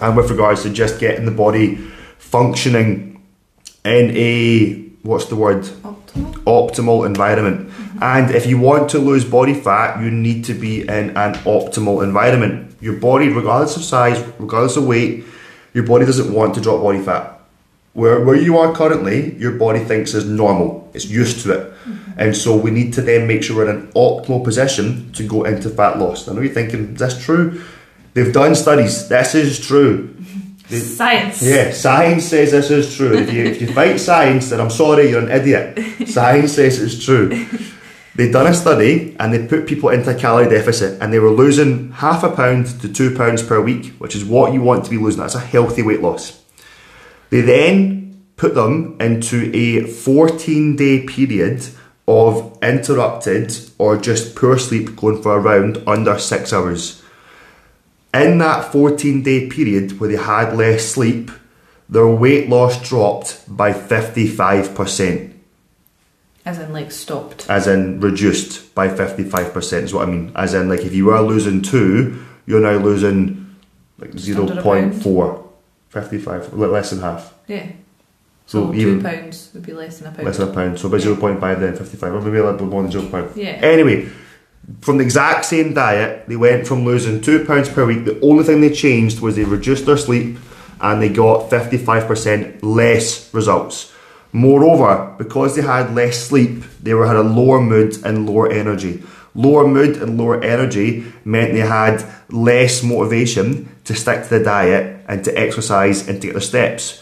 and 0.01 0.17
with 0.17 0.31
regards 0.31 0.63
to 0.63 0.71
just 0.71 0.99
getting 0.99 1.25
the 1.25 1.31
body 1.31 1.75
functioning 2.17 3.21
in 3.83 4.17
a 4.17 4.81
what's 5.03 5.25
the 5.25 5.35
word 5.35 5.61
Optimal. 5.61 6.33
optimal 6.45 7.05
environment. 7.05 7.69
Mm-hmm. 7.69 8.03
And 8.03 8.31
if 8.33 8.47
you 8.47 8.57
want 8.57 8.89
to 8.89 8.99
lose 8.99 9.23
body 9.23 9.53
fat, 9.53 10.01
you 10.01 10.09
need 10.09 10.43
to 10.45 10.55
be 10.55 10.81
in 10.81 11.15
an 11.15 11.35
optimal 11.45 12.03
environment. 12.03 12.74
Your 12.81 12.93
body, 12.93 13.29
regardless 13.29 13.75
of 13.75 13.83
size, 13.83 14.19
regardless 14.39 14.77
of 14.77 14.85
weight, 14.85 15.25
your 15.73 15.85
body 15.85 16.05
doesn't 16.05 16.33
want 16.33 16.55
to 16.55 16.61
drop 16.61 16.81
body 16.81 17.01
fat. 17.01 17.39
Where, 17.93 18.23
where 18.23 18.35
you 18.35 18.57
are 18.57 18.73
currently, 18.73 19.35
your 19.37 19.53
body 19.53 19.79
thinks 19.79 20.13
is 20.13 20.25
normal. 20.25 20.89
It's 20.93 21.05
used 21.05 21.41
to 21.43 21.51
it. 21.53 21.73
Mm-hmm. 21.85 22.11
And 22.17 22.35
so 22.35 22.55
we 22.55 22.71
need 22.71 22.93
to 22.93 23.01
then 23.01 23.27
make 23.27 23.43
sure 23.43 23.55
we're 23.57 23.69
in 23.69 23.75
an 23.75 23.91
optimal 23.93 24.43
position 24.43 25.11
to 25.13 25.25
go 25.25 25.43
into 25.45 25.69
fat 25.69 25.97
loss. 25.97 26.27
I 26.27 26.33
know 26.33 26.41
you're 26.41 26.53
thinking, 26.53 26.93
is 26.93 26.99
this 26.99 27.23
true? 27.23 27.63
They've 28.13 28.33
done 28.33 28.55
studies. 28.55 29.07
This 29.07 29.35
is 29.35 29.65
true. 29.65 30.15
They- 30.69 30.79
Science. 30.79 31.41
yeah, 31.43 31.71
science 31.71 32.25
says 32.25 32.51
this 32.51 32.71
is 32.71 32.95
true. 32.95 33.13
If 33.15 33.31
you, 33.31 33.43
if 33.43 33.61
you 33.61 33.71
fight 33.71 33.99
science, 33.99 34.49
then 34.49 34.59
I'm 34.59 34.71
sorry, 34.71 35.09
you're 35.11 35.21
an 35.21 35.29
idiot. 35.29 35.77
Science 36.07 36.53
says 36.53 36.81
it's 36.81 37.03
true. 37.05 37.45
They 38.15 38.31
done 38.31 38.47
a 38.47 38.53
study 38.53 39.15
and 39.19 39.33
they 39.33 39.45
put 39.45 39.67
people 39.67 39.89
into 39.89 40.15
a 40.15 40.19
calorie 40.19 40.49
deficit 40.49 41.01
and 41.01 41.11
they 41.11 41.19
were 41.19 41.31
losing 41.31 41.91
half 41.91 42.23
a 42.23 42.33
pound 42.33 42.67
to 42.81 42.91
two 42.91 43.15
pounds 43.15 43.43
per 43.43 43.59
week, 43.59 43.93
which 43.97 44.15
is 44.15 44.23
what 44.23 44.53
you 44.53 44.61
want 44.61 44.85
to 44.85 44.89
be 44.89 44.97
losing. 44.97 45.21
That's 45.21 45.35
a 45.35 45.39
healthy 45.39 45.81
weight 45.81 46.01
loss. 46.01 46.41
They 47.29 47.41
then 47.41 48.25
put 48.37 48.55
them 48.55 48.95
into 48.99 49.51
a 49.53 49.85
14 49.85 50.75
day 50.75 51.05
period 51.05 51.67
of 52.07 52.57
interrupted 52.61 53.57
or 53.77 53.97
just 53.97 54.35
poor 54.35 54.57
sleep 54.57 54.95
going 54.95 55.21
for 55.21 55.39
around 55.39 55.81
under 55.87 56.17
six 56.17 56.53
hours. 56.53 57.01
In 58.13 58.37
that 58.37 58.71
14 58.71 59.23
day 59.23 59.49
period 59.49 59.99
where 59.99 60.09
they 60.09 60.17
had 60.17 60.55
less 60.55 60.85
sleep, 60.85 61.31
their 61.89 62.07
weight 62.07 62.49
loss 62.49 62.81
dropped 62.87 63.43
by 63.47 63.73
55%, 63.73 65.33
As 66.45 66.59
in, 66.59 66.71
like, 66.71 66.91
stopped. 66.91 67.49
as 67.49 67.67
in 67.67 67.99
reduced 67.99 68.75
by 68.75 68.87
55%, 68.87 69.83
is 69.83 69.93
what 69.93 70.07
I 70.07 70.11
mean. 70.11 70.31
As 70.35 70.53
in, 70.53 70.69
like, 70.69 70.81
if 70.81 70.93
you 70.93 71.05
were 71.05 71.19
losing 71.21 71.61
two, 71.61 72.23
you're 72.45 72.61
now 72.61 72.77
losing 72.77 73.55
like 73.99 74.11
pound. 74.11 74.93
0.4, 74.93 75.43
55, 75.89 76.53
less 76.53 76.89
than 76.91 76.99
half. 76.99 77.33
Yeah. 77.47 77.67
So 78.45 78.67
So, 78.67 78.73
even- 78.75 78.99
two 78.99 79.03
pounds 79.03 79.49
would 79.53 79.65
be 79.65 79.73
less 79.73 79.97
than 79.99 80.09
a 80.09 80.11
pound. 80.11 80.25
Less 80.27 80.37
than 80.37 80.49
a 80.49 80.53
pound, 80.53 80.79
so 80.79 80.87
about 80.87 81.01
0.5 81.01 81.59
then 81.59 81.75
55, 81.75 82.13
or 82.13 82.21
maybe 82.21 82.37
a 82.37 82.43
little 82.43 82.59
bit 82.59 82.67
more 82.67 82.83
than 82.83 82.91
0.5. 82.91 83.35
Yeah. 83.35 83.57
Anyway, 83.61 84.07
from 84.81 84.97
the 84.97 85.03
exact 85.03 85.45
same 85.45 85.73
diet, 85.73 86.25
they 86.27 86.35
went 86.35 86.67
from 86.67 86.85
losing 86.85 87.21
two 87.21 87.43
pounds 87.45 87.69
per 87.69 87.85
week. 87.85 88.05
The 88.05 88.19
only 88.21 88.43
thing 88.43 88.61
they 88.61 88.69
changed 88.69 89.19
was 89.19 89.35
they 89.35 89.45
reduced 89.45 89.85
their 89.87 89.97
sleep 89.97 90.37
and 90.79 91.01
they 91.01 91.09
got 91.09 91.49
55% 91.49 92.59
less 92.61 93.33
results. 93.33 93.91
Moreover, 94.35 95.15
because 95.17 95.55
they 95.55 95.61
had 95.61 95.95
less 95.95 96.27
sleep, 96.27 96.65
they 96.83 96.93
were 96.93 97.07
had 97.07 97.15
a 97.15 97.23
lower 97.23 97.61
mood 97.61 97.95
and 98.03 98.27
lower 98.29 98.51
energy. 98.51 99.01
Lower 99.33 99.65
mood 99.65 99.95
and 99.95 100.17
lower 100.17 100.43
energy 100.43 101.05
meant 101.23 101.53
they 101.53 101.61
had 101.61 102.03
less 102.29 102.83
motivation 102.83 103.73
to 103.85 103.95
stick 103.95 104.23
to 104.23 104.29
the 104.37 104.43
diet 104.43 105.05
and 105.07 105.23
to 105.23 105.31
exercise 105.39 106.09
and 106.09 106.21
take 106.21 106.33
their 106.33 106.41
steps. 106.41 107.01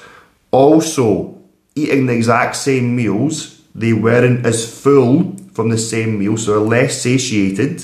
Also, 0.52 1.42
eating 1.74 2.06
the 2.06 2.14
exact 2.14 2.56
same 2.56 2.96
meals, 2.96 3.64
they 3.74 3.94
weren't 3.94 4.46
as 4.46 4.72
full 4.84 5.36
from 5.54 5.70
the 5.70 5.78
same 5.80 6.20
meal, 6.20 6.38
so 6.38 6.52
they're 6.52 6.70
less 6.70 7.02
satiated, 7.02 7.84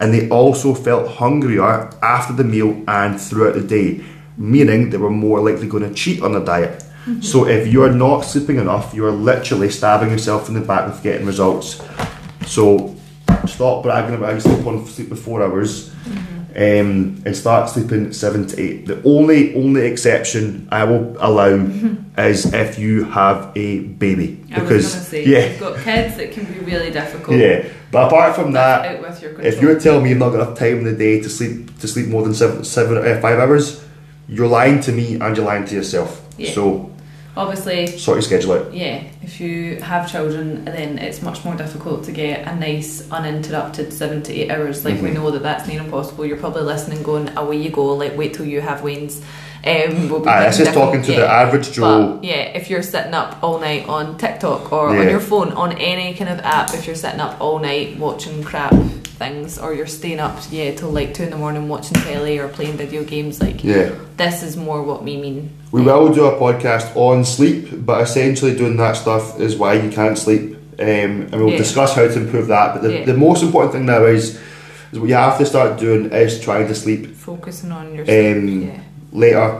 and 0.00 0.12
they 0.12 0.28
also 0.28 0.74
felt 0.74 1.18
hungrier 1.18 1.88
after 2.02 2.32
the 2.32 2.42
meal 2.42 2.82
and 2.88 3.20
throughout 3.20 3.54
the 3.54 3.62
day, 3.62 4.02
meaning 4.36 4.90
they 4.90 4.98
were 4.98 5.08
more 5.08 5.38
likely 5.38 5.68
going 5.68 5.88
to 5.88 5.94
cheat 5.94 6.20
on 6.20 6.32
the 6.32 6.40
diet. 6.40 6.82
So 7.22 7.46
if 7.46 7.66
you're 7.66 7.92
not 7.92 8.20
sleeping 8.20 8.56
enough, 8.58 8.92
you're 8.92 9.12
literally 9.12 9.70
stabbing 9.70 10.10
yourself 10.10 10.48
in 10.48 10.54
the 10.54 10.60
back 10.60 10.86
with 10.86 11.02
getting 11.02 11.26
results. 11.26 11.80
So 12.46 12.94
stop 13.46 13.82
bragging 13.82 14.14
about 14.14 14.26
how 14.28 14.34
you 14.34 14.40
sleep 14.40 14.66
on 14.66 14.84
sleep 14.86 15.08
for 15.08 15.16
four 15.16 15.42
hours. 15.42 15.90
Um, 16.56 17.22
and 17.24 17.36
start 17.36 17.70
sleeping 17.70 18.12
seven 18.12 18.46
to 18.48 18.60
eight. 18.60 18.86
The 18.86 19.00
only 19.04 19.54
only 19.54 19.82
exception 19.86 20.66
I 20.72 20.82
will 20.84 21.14
allow 21.20 21.54
is 22.18 22.52
if 22.52 22.78
you 22.80 23.04
have 23.04 23.52
a 23.54 23.80
baby 23.80 24.44
I 24.52 24.58
was 24.58 24.68
because 24.68 24.92
say, 25.06 25.24
yeah 25.24 25.38
if 25.38 25.50
you've 25.52 25.60
got 25.60 25.80
kids, 25.84 26.18
it 26.18 26.32
can 26.32 26.46
be 26.52 26.58
really 26.60 26.90
difficult. 26.90 27.36
yeah. 27.38 27.68
But 27.92 28.08
apart 28.08 28.34
from 28.34 28.52
that, 28.52 28.96
Out 28.96 29.02
with 29.02 29.22
your 29.22 29.40
if 29.40 29.62
you're 29.62 29.78
telling 29.78 30.02
me 30.02 30.08
you've 30.10 30.18
not 30.18 30.30
got 30.30 30.40
enough 30.40 30.58
time 30.58 30.78
in 30.78 30.84
the 30.84 30.96
day 30.96 31.20
to 31.20 31.28
sleep 31.28 31.78
to 31.78 31.86
sleep 31.86 32.08
more 32.08 32.22
than 32.24 32.34
seven 32.34 32.64
seven 32.64 32.96
uh, 32.96 33.20
five 33.20 33.38
hours, 33.38 33.84
you're 34.26 34.48
lying 34.48 34.80
to 34.80 34.90
me 34.90 35.20
and 35.20 35.36
you're 35.36 35.46
lying 35.46 35.64
to 35.66 35.74
yourself. 35.76 36.27
Yeah. 36.38 36.52
So 36.52 36.90
Obviously, 37.36 37.86
sort 37.98 38.16
your 38.16 38.22
schedule 38.22 38.52
out. 38.54 38.74
yeah, 38.74 39.04
if 39.22 39.40
you 39.40 39.76
have 39.80 40.10
children, 40.10 40.64
then 40.64 40.98
it's 40.98 41.22
much 41.22 41.44
more 41.44 41.54
difficult 41.54 42.02
to 42.04 42.12
get 42.12 42.48
a 42.48 42.56
nice, 42.56 43.06
uninterrupted 43.12 43.92
seven 43.92 44.22
to 44.24 44.32
eight 44.34 44.50
hours. 44.50 44.84
Like, 44.84 45.00
we 45.00 45.10
Mhm. 45.10 45.14
know 45.14 45.30
that 45.30 45.42
that's 45.44 45.68
near 45.68 45.80
impossible. 45.80 46.26
You're 46.26 46.36
probably 46.38 46.62
listening, 46.62 47.04
going, 47.04 47.30
away 47.36 47.58
you 47.58 47.70
go, 47.70 47.94
like, 47.94 48.16
wait 48.18 48.34
till 48.34 48.46
you 48.46 48.60
have 48.60 48.82
weans. 48.82 49.20
Um, 49.64 50.08
we'll 50.08 50.20
be 50.20 50.28
Aye, 50.28 50.46
this 50.46 50.56
thinking 50.56 50.72
is 50.72 50.78
talking 50.78 51.02
to 51.02 51.12
yeah. 51.12 51.18
the 51.20 51.28
average 51.30 51.70
Joe. 51.72 52.14
But 52.14 52.24
yeah, 52.24 52.34
if 52.58 52.70
you're 52.70 52.82
sitting 52.82 53.14
up 53.14 53.36
all 53.42 53.58
night 53.60 53.88
on 53.88 54.16
TikTok 54.16 54.72
or 54.72 54.94
Yeah. 54.94 55.00
on 55.02 55.08
your 55.08 55.20
phone, 55.20 55.52
on 55.52 55.72
any 55.78 56.14
kind 56.14 56.30
of 56.30 56.40
app, 56.40 56.74
if 56.74 56.86
you're 56.86 56.96
sitting 56.96 57.20
up 57.20 57.36
all 57.40 57.58
night 57.60 57.98
watching 58.00 58.42
crap 58.42 58.74
things, 59.18 59.58
or 59.58 59.74
you're 59.74 59.86
staying 59.86 60.20
up, 60.20 60.38
yeah, 60.50 60.70
till 60.72 60.90
like 60.90 61.12
two 61.14 61.24
in 61.24 61.30
the 61.30 61.36
morning 61.36 61.68
watching 61.68 61.98
telly 62.02 62.38
or 62.38 62.48
playing 62.48 62.76
video 62.76 63.02
games, 63.04 63.40
like 63.42 63.62
Yeah. 63.64 63.90
this 64.16 64.42
is 64.44 64.56
more 64.56 64.82
what 64.82 65.02
we 65.04 65.16
mean. 65.16 65.50
We 65.70 65.82
will 65.82 66.12
do 66.14 66.24
a 66.24 66.32
podcast 66.38 66.96
on 66.96 67.24
sleep, 67.24 67.68
but 67.84 68.00
essentially 68.02 68.56
doing 68.56 68.76
that 68.78 68.96
stuff 68.96 69.38
is 69.40 69.56
why 69.56 69.74
you 69.74 69.90
can't 69.90 70.16
sleep. 70.16 70.56
Um, 70.80 70.86
and 70.86 71.32
we'll 71.32 71.50
Yeah. 71.50 71.58
discuss 71.58 71.94
how 71.94 72.06
to 72.06 72.14
improve 72.16 72.46
that. 72.48 72.74
But 72.74 72.82
the, 72.82 72.92
Yeah. 73.00 73.04
the 73.04 73.14
most 73.14 73.42
important 73.42 73.72
thing 73.72 73.86
now 73.86 74.04
is, 74.04 74.38
is 74.92 74.98
what 75.00 75.08
you 75.08 75.14
have 75.16 75.36
to 75.38 75.44
start 75.46 75.78
doing 75.78 76.10
is 76.10 76.40
trying 76.40 76.68
to 76.68 76.74
sleep 76.74 77.14
Focusing 77.16 77.72
on 77.72 77.94
your 77.94 78.06
sleep, 78.06 78.36
Um, 78.36 78.48
yeah, 78.62 78.80
later 79.12 79.54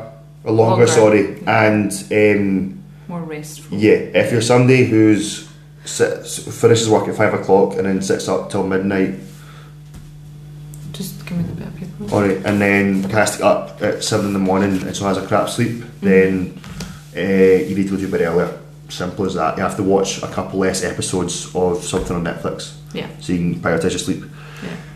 or 0.45 0.53
longer, 0.53 0.87
Longer. 0.87 0.87
sorry. 0.87 1.37
And 1.47 1.93
um, 2.13 2.75
more 3.09 3.21
restful. 3.23 3.77
yeah, 3.77 3.99
if 4.15 4.33
you're 4.33 4.41
somebody 4.41 4.85
who's 4.87 5.47
sits, 5.85 6.39
finishes 6.39 6.89
work 6.89 7.09
at 7.09 7.17
five 7.17 7.35
o'clock 7.35 7.77
and 7.77 7.87
then 7.87 8.01
sits 8.01 8.29
up 8.29 8.51
till 8.51 8.63
midnight, 8.63 9.15
Just 10.99 11.25
give 11.27 11.39
me 11.39 11.45
the 11.45 11.53
bit 11.53 11.69
of 11.69 11.77
paper. 11.77 12.13
or, 12.15 12.25
and 12.25 12.61
then 12.61 13.03
get 13.03 13.41
up 13.41 13.81
at 13.81 14.03
seven 14.03 14.27
in 14.27 14.33
the 14.33 14.39
morning 14.41 14.83
and 14.83 14.97
so 14.97 15.05
has 15.07 15.17
a 15.17 15.25
crap 15.27 15.49
sleep, 15.49 15.85
then 16.01 16.61
uh, 17.17 17.21
you 17.21 17.77
need 17.77 17.85
to 17.89 17.91
go 17.91 17.97
to 17.97 18.09
bed 18.11 18.21
earlier. 18.23 18.59
Simple 18.89 19.25
as 19.27 19.35
that. 19.35 19.57
You 19.57 19.63
have 19.63 19.77
to 19.77 19.85
watch 19.85 20.21
a 20.25 20.27
couple 20.29 20.59
less 20.59 20.83
episodes 20.83 21.55
of 21.55 21.85
something 21.85 22.17
on 22.17 22.25
Netflix 22.25 22.75
Yeah. 22.93 23.07
so 23.21 23.33
you 23.33 23.39
can 23.39 23.61
prioritise 23.63 23.91
your 23.91 23.99
sleep. 24.01 24.25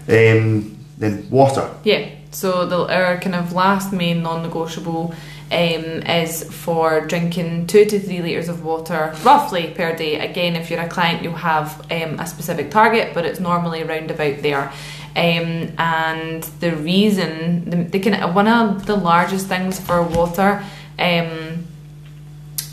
Yeah. 0.08 0.32
Um, 0.40 0.76
then 0.98 1.28
water. 1.30 1.70
Yeah. 1.84 2.08
So 2.32 2.66
the 2.66 2.78
our 2.92 3.20
kind 3.20 3.36
of 3.36 3.52
last 3.52 3.92
main 3.92 4.22
non-negotiable 4.24 5.14
um, 5.52 5.58
is 5.60 6.42
for 6.52 7.02
drinking 7.06 7.66
two 7.68 7.84
to 7.84 8.00
three 8.00 8.22
liters 8.22 8.48
of 8.48 8.64
water 8.64 9.14
roughly 9.22 9.68
per 9.76 9.94
day. 9.94 10.18
Again, 10.18 10.56
if 10.56 10.70
you're 10.70 10.80
a 10.80 10.88
client, 10.88 11.22
you'll 11.22 11.34
have 11.34 11.78
um, 11.92 12.18
a 12.18 12.26
specific 12.26 12.70
target, 12.70 13.12
but 13.14 13.24
it's 13.26 13.38
normally 13.38 13.82
around 13.82 14.10
about 14.10 14.38
there. 14.42 14.72
Um, 15.14 15.72
and 15.76 16.42
the 16.60 16.74
reason, 16.74 17.68
the, 17.68 17.76
the 17.76 18.00
kind 18.00 18.34
one 18.34 18.48
of 18.48 18.86
the 18.86 18.96
largest 18.96 19.46
things 19.46 19.78
for 19.78 20.02
water 20.02 20.64
um, 20.98 21.66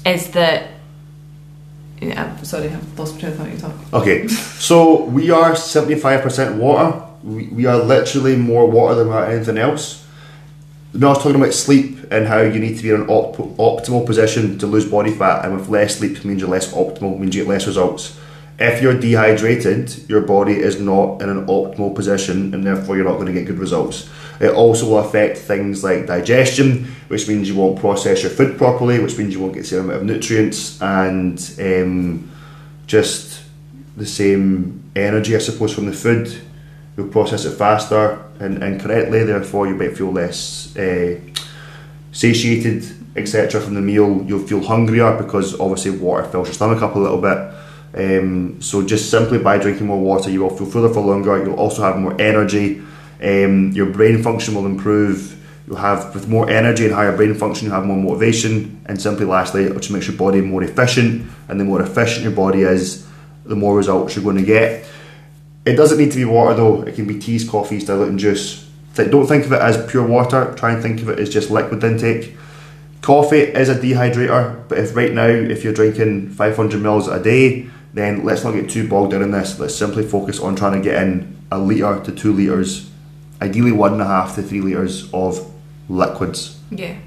is 0.06 0.32
that. 0.32 0.72
Yeah, 2.02 2.38
sorry, 2.44 2.70
I've 2.70 2.98
lost 2.98 3.16
my 3.16 3.30
train 3.30 3.62
of. 3.62 3.94
Okay, 3.94 4.28
so 4.30 5.04
we 5.04 5.32
are 5.32 5.52
75% 5.52 6.56
water. 6.56 7.06
We, 7.24 7.48
we 7.48 7.66
are 7.66 7.78
literally 7.78 8.38
more 8.38 8.70
water 8.70 9.04
than 9.04 9.12
anything 9.12 9.58
else. 9.58 10.08
Now, 10.94 11.08
I 11.08 11.10
was 11.12 11.18
talking 11.20 11.36
about 11.36 11.54
sleep 11.54 12.12
and 12.12 12.26
how 12.26 12.42
you 12.42 12.60
need 12.60 12.78
to 12.78 12.84
be 12.84 12.90
in 12.90 13.02
an 13.02 13.10
op- 13.10 13.36
optimal 13.36 14.06
position 14.06 14.58
to 14.60 14.66
lose 14.66 14.86
body 14.90 15.12
fat, 15.12 15.46
and 15.46 15.56
with 15.56 15.70
less 15.70 15.98
sleep 15.98 16.24
means 16.26 16.42
you're 16.42 16.50
less 16.50 16.74
optimal, 16.74 17.20
means 17.20 17.36
you 17.36 17.44
get 17.44 17.50
less 17.50 17.68
results. 17.68 18.19
If 18.60 18.82
you're 18.82 19.00
dehydrated, 19.00 20.10
your 20.10 20.22
body 20.22 20.60
is 20.60 20.80
not 20.82 21.22
in 21.22 21.30
an 21.30 21.48
optimal 21.48 21.96
position, 21.96 22.54
and 22.54 22.66
therefore 22.66 22.98
you're 22.98 23.06
not 23.06 23.16
going 23.16 23.28
to 23.28 23.34
get 23.34 23.46
good 23.46 23.60
results. 23.60 24.10
It 24.42 24.52
also 24.52 24.88
will 24.88 25.00
affect 25.00 25.38
things 25.38 25.84
like 25.84 26.08
digestion, 26.08 26.86
which 27.08 27.28
means 27.28 27.48
you 27.48 27.56
won't 27.56 27.80
process 27.80 28.22
your 28.22 28.32
food 28.32 28.58
properly, 28.58 29.00
which 29.00 29.18
means 29.18 29.34
you 29.34 29.40
won't 29.40 29.54
get 29.54 29.62
the 29.62 29.68
same 29.68 29.86
amount 29.86 30.02
of 30.02 30.06
nutrients, 30.06 30.82
and 30.82 31.54
um, 31.60 32.30
just 32.86 33.42
the 33.96 34.06
same 34.06 34.84
energy, 34.96 35.36
I 35.36 35.40
suppose, 35.40 35.74
from 35.74 35.86
the 35.86 35.94
food. 35.94 36.42
You'll 36.98 37.08
process 37.08 37.46
it 37.46 37.52
faster 37.52 38.22
and, 38.40 38.64
and 38.64 38.80
correctly, 38.80 39.24
therefore, 39.24 39.68
you 39.68 39.76
might 39.76 39.98
feel 39.98 40.12
less 40.12 40.76
uh, 40.78 41.20
satiated, 42.12 42.86
etc. 43.16 43.60
from 43.62 43.74
the 43.74 43.82
meal. 43.82 44.24
You'll 44.26 44.48
feel 44.48 44.64
hungrier 44.64 45.16
because 45.18 45.60
obviously 45.60 45.92
water 45.92 46.24
fills 46.24 46.48
your 46.48 46.54
stomach 46.54 46.82
up 46.82 46.96
a 46.96 47.00
little 47.00 47.22
bit. 47.22 47.38
Um, 47.94 48.62
so, 48.62 48.86
just 48.86 49.10
simply 49.10 49.40
by 49.40 49.58
drinking 49.58 49.88
more 49.88 50.00
water, 50.00 50.30
you 50.30 50.42
will 50.42 50.56
feel 50.56 50.68
fuller 50.68 50.94
for 50.94 51.02
longer. 51.02 51.44
You'll 51.44 51.56
also 51.56 51.82
have 51.82 51.98
more 51.98 52.20
energy. 52.22 52.82
Um, 53.22 53.72
your 53.72 53.88
brain 53.88 54.22
function 54.22 54.56
will 54.56 54.66
improve. 54.66 55.36
You'll 55.68 55.78
have, 55.78 56.14
with 56.14 56.28
more 56.28 56.50
energy 56.50 56.86
and 56.86 56.94
higher 56.94 57.16
brain 57.16 57.36
function, 57.36 57.68
you 57.68 57.74
have 57.74 57.86
more 57.86 57.98
motivation. 57.98 58.82
And 58.86 59.02
simply, 59.02 59.26
lastly, 59.26 59.64
it 59.64 59.74
just 59.74 59.92
makes 59.92 60.08
your 60.08 60.18
body 60.18 60.42
more 60.42 60.64
efficient. 60.64 61.30
And 61.48 61.60
the 61.60 61.66
more 61.66 61.82
efficient 61.82 62.24
your 62.24 62.32
body 62.32 62.62
is, 62.62 63.08
the 63.46 63.56
more 63.56 63.76
results 63.76 64.16
you're 64.16 64.24
going 64.24 64.38
to 64.38 64.46
get. 64.46 64.86
It 65.66 65.76
doesn't 65.76 65.98
need 65.98 66.12
to 66.12 66.18
be 66.18 66.26
water 66.26 66.56
though. 66.56 66.82
It 66.84 66.96
can 66.96 67.06
be 67.06 67.20
teas, 67.20 67.48
coffees, 67.48 67.86
diluting 67.86 68.18
juice. 68.18 68.68
Don't 68.96 69.28
think 69.28 69.46
of 69.46 69.54
it 69.54 69.62
as 69.62 69.90
pure 69.90 70.06
water. 70.06 70.54
Try 70.58 70.74
and 70.74 70.82
think 70.82 71.02
of 71.02 71.10
it 71.10 71.20
as 71.20 71.30
just 71.30 71.52
liquid 71.52 71.84
intake. 71.84 72.36
Coffee 73.02 73.40
is 73.40 73.70
a 73.70 73.76
dehydrator, 73.76 74.68
but 74.68 74.78
if 74.78 74.96
right 74.96 75.14
now 75.14 75.28
if 75.28 75.64
you're 75.64 75.74
drinking 75.74 76.30
500 76.32 76.82
mils 76.82 77.08
a 77.08 77.22
day, 77.22 77.70
then 77.94 78.24
let's 78.24 78.44
not 78.44 78.54
get 78.54 78.70
too 78.70 78.88
bogged 78.88 79.12
down 79.12 79.22
in 79.22 79.32
this. 79.32 79.60
Let's 79.60 79.76
simply 79.76 80.04
focus 80.04 80.40
on 80.40 80.56
trying 80.56 80.74
to 80.74 80.82
get 80.82 81.02
in 81.04 81.38
a 81.52 81.58
litre 81.58 82.04
to 82.06 82.12
two 82.12 82.34
litres, 82.34 82.90
ideally 83.42 83.72
one 83.72 83.94
and 83.94 84.02
a 84.02 84.06
half 84.06 84.36
to 84.36 84.44
three 84.44 84.62
litres 84.62 85.12
of 85.14 85.52
liquids. 85.90 86.60
Yeah, 86.72 86.98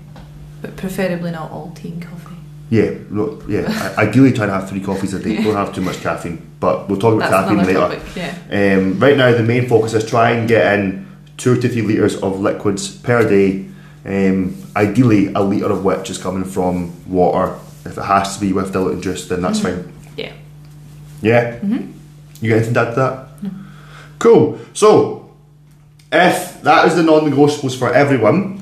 but 0.61 0.77
preferably 0.77 1.31
not 1.31 1.51
all 1.51 1.73
tea 1.75 1.90
and 1.90 2.03
coffee. 2.03 2.37
Yeah, 2.71 2.95
no, 3.11 3.42
yeah. 3.47 3.95
Ideally 3.99 4.33
try 4.33 4.47
to 4.47 4.53
have 4.53 4.66
three 4.66 4.81
coffees 4.81 5.12
a 5.12 5.18
day. 5.23 5.42
Don't 5.42 5.55
have 5.55 5.75
too 5.75 5.83
much 5.83 6.01
caffeine, 6.01 6.40
but 6.59 6.88
we'll 6.88 6.99
talk 6.99 7.12
about 7.16 7.31
That's 7.31 7.49
caffeine 7.51 7.66
later. 7.66 7.79
topic. 7.79 8.16
Yeah. 8.16 8.77
Um, 8.79 8.99
right 8.99 9.14
now, 9.14 9.31
the 9.33 9.42
main 9.42 9.68
focus 9.68 9.92
is 9.92 10.09
try 10.09 10.31
and 10.31 10.49
get 10.49 10.79
in 10.79 11.07
two 11.37 11.61
to 11.61 11.68
three 11.68 11.83
litres 11.83 12.16
of 12.23 12.40
liquids 12.40 12.97
per 12.97 13.29
day. 13.29 13.66
Um, 14.07 14.57
ideally, 14.75 15.27
a 15.35 15.40
litre 15.40 15.71
of 15.71 15.85
which 15.85 16.09
is 16.09 16.16
coming 16.16 16.45
from 16.45 16.95
water. 17.07 17.59
If 17.85 17.99
it 17.99 18.05
has 18.05 18.37
to 18.37 18.40
be 18.40 18.55
with 18.55 18.73
diluted 18.73 19.03
juice, 19.03 19.29
then 19.29 19.42
that's 19.42 19.61
fine. 19.61 19.92
Yeah. 21.23 21.59
Mm-hmm. 21.59 21.93
You 22.41 22.51
got 22.51 22.57
anything 22.57 22.75
to 22.75 22.81
add 22.81 22.91
to 22.91 22.97
that? 22.97 23.27
Cool. 24.19 24.59
So, 24.73 25.35
if 26.13 26.63
that 26.63 26.87
is 26.87 26.97
the 26.97 27.03
non 27.03 27.23
negotiables 27.23 27.77
for 27.77 27.93
everyone, 27.93 28.59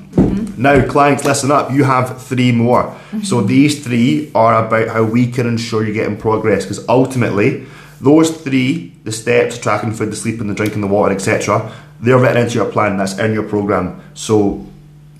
now 0.56 0.86
clients, 0.86 1.24
listen 1.24 1.50
up. 1.50 1.70
You 1.72 1.84
have 1.84 2.22
three 2.22 2.52
more. 2.52 2.96
So, 3.22 3.40
these 3.40 3.84
three 3.84 4.30
are 4.34 4.64
about 4.64 4.88
how 4.88 5.04
we 5.04 5.26
can 5.30 5.46
ensure 5.46 5.84
you're 5.84 5.94
getting 5.94 6.16
progress 6.16 6.64
because 6.64 6.86
ultimately, 6.88 7.66
those 8.00 8.30
three 8.30 8.94
the 9.04 9.12
steps, 9.12 9.58
tracking 9.58 9.92
food, 9.92 10.12
the 10.12 10.16
sleeping, 10.16 10.46
the 10.46 10.54
drinking, 10.54 10.82
the 10.82 10.86
water, 10.86 11.14
etc. 11.14 11.72
they're 12.00 12.18
written 12.18 12.36
into 12.38 12.54
your 12.54 12.70
plan, 12.70 12.96
that's 12.96 13.18
in 13.18 13.32
your 13.32 13.48
program. 13.48 14.02
So, 14.14 14.66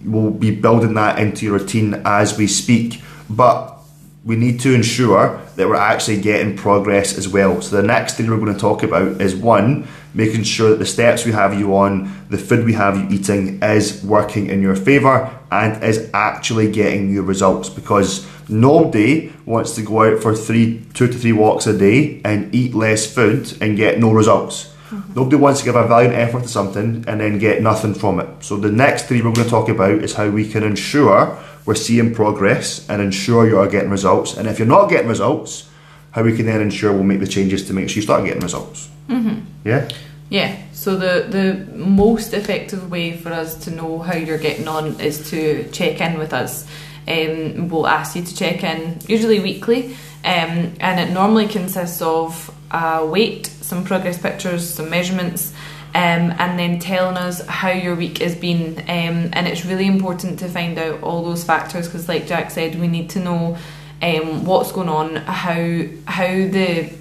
we'll 0.05 0.31
be 0.31 0.55
building 0.55 0.95
that 0.95 1.19
into 1.19 1.47
your 1.47 1.59
routine 1.59 2.03
as 2.05 2.39
we 2.39 2.47
speak. 2.47 3.03
But 3.29 3.80
we 4.25 4.37
need 4.37 4.61
to 4.61 4.75
ensure 4.75 5.41
that 5.57 5.67
we're 5.67 5.75
actually 5.75 6.21
getting 6.21 6.57
progress 6.57 7.17
as 7.17 7.27
well. 7.27 7.63
So 7.63 7.77
the 7.77 7.83
next 7.83 8.15
thing 8.15 8.29
we're 8.29 8.39
going 8.39 8.53
to 8.53 8.61
talk 8.61 8.83
about 8.83 9.21
is 9.21 9.35
one, 9.35 9.89
making 10.13 10.43
sure 10.43 10.71
that 10.71 10.79
the 10.79 10.87
steps 10.87 11.25
we 11.25 11.33
have 11.33 11.59
you 11.59 11.75
on, 11.75 12.27
the 12.29 12.37
food 12.37 12.67
we 12.67 12.75
have 12.75 12.97
you 12.97 13.09
eating 13.17 13.63
is 13.63 14.05
working 14.05 14.49
in 14.49 14.61
your 14.61 14.77
favour 14.77 15.39
and 15.51 15.83
is 15.83 16.11
actually 16.13 16.71
getting 16.71 17.11
you 17.11 17.23
results 17.23 17.71
because 17.71 18.29
nobody 18.49 19.33
wants 19.47 19.75
to 19.77 19.83
go 19.83 20.03
out 20.03 20.23
for 20.23 20.35
three 20.35 20.85
two 20.93 21.07
to 21.07 21.15
three 21.15 21.33
walks 21.33 21.67
a 21.67 21.77
day 21.77 22.21
and 22.25 22.55
eat 22.55 22.75
less 22.75 23.13
food 23.13 23.57
and 23.63 23.77
get 23.77 23.99
no 23.99 24.13
results. 24.13 24.75
Mm-hmm. 24.91 25.15
Nobody 25.15 25.37
wants 25.37 25.61
to 25.61 25.65
give 25.65 25.77
a 25.77 25.87
valiant 25.87 26.15
effort 26.15 26.43
to 26.43 26.49
something 26.49 27.05
and 27.07 27.21
then 27.21 27.39
get 27.39 27.63
nothing 27.63 27.95
from 27.95 28.21
it. 28.21 28.29
So 28.41 28.57
the 28.57 28.73
next 28.73 29.07
three 29.07 29.23
we're 29.23 29.33
going 29.33 29.45
to 29.45 29.51
talk 29.51 29.69
about 29.69 30.03
is 30.03 30.15
how 30.15 30.29
we 30.29 30.49
can 30.49 30.65
ensure 30.65 31.39
we're 31.65 31.75
seeing 31.75 32.15
progress 32.15 32.89
and 32.89 33.03
ensure 33.03 33.47
you 33.47 33.59
are 33.59 33.69
getting 33.69 33.91
results. 33.91 34.37
And 34.37 34.49
if 34.49 34.59
you're 34.59 34.69
not 34.69 34.89
getting 34.89 35.09
results, 35.09 35.69
how 36.13 36.23
we 36.23 36.37
can 36.37 36.47
then 36.47 36.61
ensure 36.61 36.93
we'll 36.93 37.05
make 37.05 37.21
the 37.21 37.27
changes 37.27 37.67
to 37.69 37.73
make 37.73 37.89
sure 37.89 37.97
you 37.97 38.03
start 38.03 38.25
getting 38.25 38.43
results. 38.43 38.89
Mm-hmm. 39.09 39.41
Yeah. 39.65 39.89
Yeah. 40.29 40.57
So 40.73 40.97
the 40.97 41.27
the 41.29 41.77
most 41.77 42.33
effective 42.33 42.91
way 42.91 43.17
for 43.17 43.31
us 43.31 43.55
to 43.65 43.71
know 43.71 43.99
how 43.99 44.15
you're 44.15 44.39
getting 44.39 44.69
on 44.69 44.99
is 45.01 45.29
to 45.31 45.69
check 45.71 46.01
in 46.01 46.19
with 46.19 46.33
us. 46.33 46.67
Um, 47.07 47.69
we'll 47.69 47.87
ask 47.87 48.17
you 48.17 48.23
to 48.23 48.35
check 48.35 48.63
in 48.63 48.99
usually 49.09 49.41
weekly, 49.41 49.97
um, 50.25 50.75
and 50.81 51.01
it 51.01 51.13
normally 51.13 51.49
consists 51.49 52.01
of 52.01 52.51
a 52.71 53.05
weight, 53.05 53.47
some 53.47 53.85
progress 53.85 54.19
pictures, 54.19 54.69
some 54.69 54.89
measurements. 54.89 55.53
Um, 55.93 56.31
and 56.39 56.57
then 56.57 56.79
telling 56.79 57.17
us 57.17 57.45
how 57.47 57.71
your 57.71 57.97
week 57.97 58.19
has 58.19 58.37
been. 58.37 58.79
Um, 58.83 59.31
and 59.33 59.49
it's 59.49 59.65
really 59.65 59.87
important 59.87 60.39
to 60.39 60.49
find 60.49 60.79
out 60.79 61.03
all 61.03 61.25
those 61.25 61.43
factors 61.43 61.87
because, 61.87 62.09
like 62.09 62.27
Jack 62.27 62.53
said, 62.53 62.81
we 62.81 62.87
need 62.87 63.11
to 63.11 63.19
know 63.19 63.59
um, 64.03 64.45
what's 64.45 64.73
going 64.73 64.89
on, 64.89 65.17
how 65.17 65.83
how 66.07 66.27
the 66.27 66.93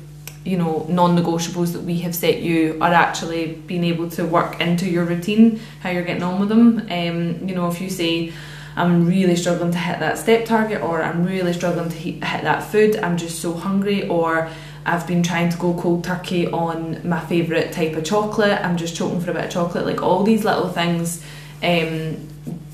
you 0.44 0.58
know 0.58 0.86
non-negotiables 0.90 1.74
that 1.74 1.84
we 1.84 2.00
have 2.00 2.16
set 2.16 2.42
you 2.42 2.78
are 2.82 2.94
actually 2.94 3.54
being 3.68 3.84
able 3.84 4.10
to 4.10 4.26
work 4.26 4.60
into 4.60 4.90
your 4.90 5.06
routine, 5.06 5.60
how 5.82 5.90
you're 5.90 6.04
getting 6.04 6.24
on 6.24 6.40
with 6.40 6.50
them. 6.50 6.80
Um, 6.90 7.48
you 7.48 7.56
know, 7.56 7.70
if 7.70 7.80
you 7.80 7.90
say 7.90 8.34
I'm 8.76 9.08
really 9.08 9.36
struggling 9.36 9.72
to 9.72 9.78
hit 9.78 10.00
that 10.00 10.18
step 10.18 10.46
target, 10.46 10.82
or 10.82 11.02
I'm 11.02 11.26
really 11.26 11.54
struggling 11.54 11.90
to 11.90 11.96
hit 11.96 12.22
that 12.22 12.64
food, 12.64 12.98
I'm 12.98 13.18
just 13.18 13.40
so 13.40 13.54
hungry, 13.54 14.08
or 14.08 14.50
I've 14.86 15.06
been 15.08 15.24
trying 15.24 15.50
to 15.50 15.58
go 15.58 15.74
cold 15.74 16.04
turkey 16.04 16.48
on 16.48 17.08
my 17.08 17.20
favourite 17.20 17.72
type 17.72 17.96
of 17.96 18.04
chocolate, 18.04 18.60
I'm 18.64 18.78
just 18.78 18.96
choking 18.96 19.22
for 19.22 19.32
a 19.32 19.34
bit 19.34 19.46
of 19.46 19.52
chocolate, 19.52 19.86
like 19.86 20.02
all 20.02 20.24
these 20.24 20.44
little 20.44 20.70
things. 20.70 21.24
Um, 21.62 22.30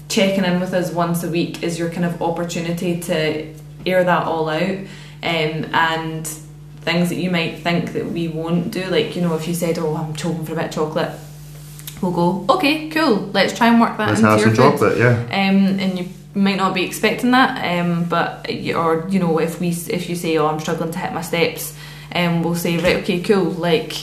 checking 0.07 0.45
in 0.45 0.59
with 0.59 0.73
us 0.73 0.91
once 0.91 1.23
a 1.23 1.29
week 1.29 1.63
is 1.63 1.79
your 1.79 1.89
kind 1.89 2.05
of 2.05 2.21
opportunity 2.21 2.99
to 3.01 3.53
air 3.85 4.03
that 4.03 4.25
all 4.25 4.49
out 4.49 4.61
um, 4.61 5.65
and 5.73 6.27
things 6.81 7.09
that 7.09 7.15
you 7.15 7.31
might 7.31 7.59
think 7.59 7.93
that 7.93 8.05
we 8.05 8.27
won't 8.27 8.71
do 8.71 8.85
like 8.85 9.15
you 9.15 9.21
know 9.21 9.35
if 9.35 9.47
you 9.47 9.53
said 9.53 9.79
oh 9.79 9.95
I'm 9.95 10.15
choking 10.15 10.45
for 10.45 10.53
a 10.53 10.55
bit 10.55 10.65
of 10.65 10.71
chocolate 10.71 11.11
we'll 12.01 12.11
go 12.11 12.45
okay 12.55 12.89
cool 12.89 13.15
let's 13.33 13.57
try 13.57 13.67
and 13.67 13.81
work 13.81 13.97
that 13.97 14.09
Let's 14.09 14.19
into 14.19 14.29
have 14.29 14.39
your 14.39 14.55
some 14.55 14.71
food 14.71 14.79
chocolate, 14.79 14.97
yeah. 14.99 15.21
um, 15.25 15.79
and 15.79 15.97
you 15.97 16.09
might 16.35 16.57
not 16.57 16.73
be 16.75 16.83
expecting 16.83 17.31
that 17.31 17.79
um, 17.79 18.03
but 18.05 18.47
or 18.75 19.07
you 19.09 19.19
know 19.19 19.39
if 19.39 19.59
we 19.59 19.69
if 19.69 20.09
you 20.09 20.15
say 20.15 20.37
oh 20.37 20.47
I'm 20.47 20.59
struggling 20.59 20.91
to 20.91 20.99
hit 20.99 21.13
my 21.13 21.21
steps 21.21 21.75
um, 22.15 22.41
we'll 22.43 22.55
say 22.55 22.77
right 22.77 22.97
okay 22.97 23.19
cool 23.21 23.43
like 23.43 23.93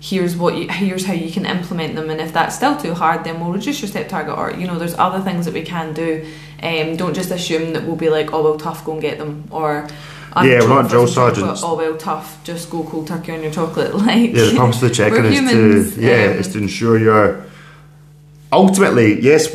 here's 0.00 0.36
what 0.36 0.56
you 0.56 0.68
here's 0.68 1.04
how 1.06 1.12
you 1.12 1.30
can 1.32 1.46
implement 1.46 1.94
them 1.94 2.10
and 2.10 2.20
if 2.20 2.32
that's 2.32 2.56
still 2.56 2.76
too 2.76 2.92
hard 2.92 3.22
then 3.24 3.38
we'll 3.40 3.52
reduce 3.52 3.80
your 3.80 3.88
step 3.88 4.08
target 4.08 4.36
or 4.36 4.52
you 4.52 4.66
know 4.66 4.78
there's 4.78 4.94
other 4.98 5.20
things 5.20 5.44
that 5.46 5.54
we 5.54 5.62
can 5.62 5.92
do 5.94 6.26
um, 6.62 6.96
don't 6.96 7.14
just 7.14 7.30
assume 7.30 7.72
that 7.72 7.84
we'll 7.84 7.96
be 7.96 8.08
like 8.10 8.32
oh 8.32 8.42
well 8.42 8.58
tough 8.58 8.84
go 8.84 8.92
and 8.92 9.00
get 9.00 9.18
them 9.18 9.46
or 9.50 9.86
Yeah, 10.36 10.60
we're 10.60 10.68
not 10.68 10.88
drill 10.90 11.06
chocolate, 11.06 11.36
sergeants. 11.36 11.62
oh 11.64 11.76
well 11.76 11.96
tough 11.96 12.42
just 12.42 12.68
go 12.70 12.82
cold 12.84 13.06
turkey 13.06 13.32
on 13.32 13.42
your 13.42 13.52
chocolate 13.52 13.94
like 14.06 14.30
Yeah, 14.34 14.44
the 14.46 14.56
purpose 14.56 14.82
of 14.82 14.88
the 14.88 14.94
check-in 14.94 15.24
is 15.24 15.34
humans, 15.38 15.94
to 15.94 16.00
yeah, 16.02 16.32
um, 16.32 16.38
is 16.38 16.48
to 16.52 16.58
ensure 16.58 16.98
you're 16.98 17.44
ultimately 18.52 19.20
yes. 19.22 19.48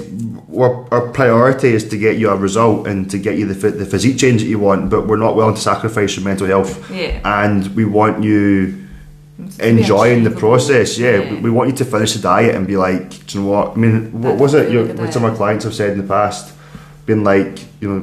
Our, 0.57 0.87
our 0.91 1.07
priority 1.09 1.69
is 1.69 1.87
to 1.89 1.97
get 1.97 2.17
you 2.17 2.29
a 2.29 2.35
result 2.35 2.87
and 2.87 3.09
to 3.11 3.17
get 3.19 3.37
you 3.37 3.45
the 3.53 3.69
the 3.71 3.85
physique 3.85 4.17
change 4.17 4.41
that 4.41 4.49
you 4.49 4.59
want, 4.59 4.89
but 4.89 5.07
we're 5.07 5.17
not 5.27 5.35
willing 5.35 5.55
to 5.55 5.61
sacrifice 5.61 6.15
your 6.15 6.25
mental 6.25 6.47
health. 6.47 6.71
yeah 6.91 7.19
And 7.23 7.67
we 7.75 7.85
want 7.85 8.23
you 8.23 8.73
It's 9.45 9.57
to 9.57 9.63
be 9.63 9.69
enjoying 9.69 10.23
the 10.23 10.31
process. 10.45 10.97
Yeah, 10.97 11.17
Yeah. 11.19 11.31
we- 11.31 11.41
we 11.45 11.49
want 11.57 11.69
you 11.71 11.75
to 11.77 11.85
finish 11.85 12.11
the 12.13 12.21
diet 12.21 12.55
and 12.55 12.65
be 12.65 12.77
like, 12.87 13.09
do 13.27 13.31
you 13.37 13.43
know 13.43 13.51
what? 13.55 13.67
I 13.75 13.77
mean, 13.83 13.93
what 14.25 14.35
was 14.43 14.53
it? 14.53 14.69
really 14.71 14.97
Your, 14.99 15.11
some 15.11 15.23
of 15.25 15.31
my 15.31 15.37
clients 15.37 15.63
have 15.65 15.75
said 15.75 15.89
in 15.95 15.99
the 16.03 16.07
past, 16.17 16.43
been 17.05 17.23
like, 17.23 17.53
you 17.81 17.87
know, 17.89 18.01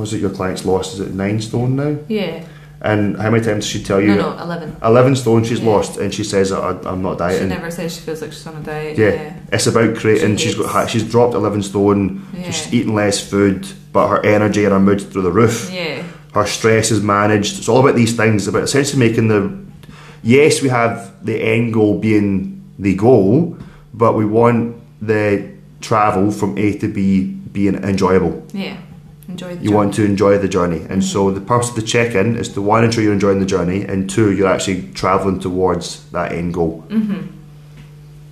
was 0.00 0.12
it 0.14 0.20
your 0.20 0.30
clients 0.38 0.64
lost? 0.64 0.94
Is 0.94 1.00
it 1.00 1.12
nine 1.14 1.40
stone 1.40 1.74
now? 1.82 1.92
yeah 2.08 2.34
And 2.82 3.16
how 3.16 3.30
many 3.30 3.42
times 3.42 3.64
does 3.64 3.70
she 3.70 3.82
tell 3.82 4.00
you? 4.00 4.14
no 4.14 4.36
no 4.36 4.42
11 4.42 4.76
11 4.82 5.16
stone 5.16 5.44
she's 5.44 5.60
Yeah. 5.60 5.70
lost, 5.70 5.96
and 5.98 6.12
she 6.12 6.22
says, 6.24 6.52
I, 6.52 6.76
I'm 6.84 7.00
not 7.02 7.18
dieting. 7.18 7.48
she 7.48 7.54
never 7.54 7.70
says 7.70 7.94
she 7.96 8.00
feels 8.02 8.20
like 8.20 8.32
she's 8.32 8.46
on 8.46 8.56
a 8.56 8.60
diet 8.62 8.98
Yeah. 8.98 9.10
yeah 9.12 9.32
It's 9.52 9.66
about 9.66 9.96
creating. 9.96 10.36
She 10.36 10.48
She's 10.48 10.54
got 10.56 10.90
she's 10.90 11.02
dropped 11.10 11.34
eleven 11.34 11.62
stone. 11.62 12.26
Yeah. 12.34 12.50
She's 12.50 12.72
eating 12.74 12.94
less 12.94 13.18
food, 13.28 13.66
but 13.92 14.08
her 14.08 14.24
energy 14.24 14.64
and 14.64 14.72
her 14.72 14.80
mood's 14.80 15.04
through 15.04 15.22
the 15.22 15.32
roof. 15.32 15.70
yeah 15.72 16.02
Her 16.34 16.46
stress 16.46 16.90
is 16.90 17.00
managed. 17.02 17.58
It's 17.58 17.68
all 17.68 17.80
about 17.80 17.96
these 17.96 18.14
things. 18.14 18.46
About 18.46 18.64
essentially 18.64 18.98
making 19.08 19.28
the. 19.28 19.50
Yes, 20.22 20.60
we 20.62 20.68
have 20.68 21.12
the 21.24 21.36
end 21.40 21.72
goal 21.72 21.98
being 21.98 22.62
the 22.78 22.94
goal, 22.94 23.56
but 23.94 24.16
we 24.16 24.26
want 24.26 24.76
the 25.00 25.48
travel 25.80 26.30
from 26.30 26.58
A 26.58 26.76
to 26.78 26.88
B 26.88 27.24
being 27.52 27.74
enjoyable. 27.82 28.44
yeah 28.52 28.76
enjoy 29.36 29.56
the 29.56 29.64
You 29.64 29.72
want 29.72 29.94
to 29.94 30.04
enjoy 30.04 30.38
the 30.38 30.48
journey, 30.48 30.80
and 30.88 31.04
so 31.04 31.30
the 31.30 31.40
purpose 31.52 31.68
of 31.70 31.76
the 31.76 31.82
check-in 31.94 32.36
is 32.36 32.48
to 32.54 32.62
one 32.62 32.84
ensure 32.84 33.02
you're 33.04 33.12
enjoying 33.20 33.40
the 33.40 33.46
journey, 33.56 33.80
and 33.90 34.08
two 34.08 34.32
you're 34.36 34.48
actually 34.56 34.80
traveling 34.94 35.38
towards 35.40 35.86
that 36.10 36.32
end 36.32 36.54
goal. 36.54 36.84
mm-hmm. 36.88 37.22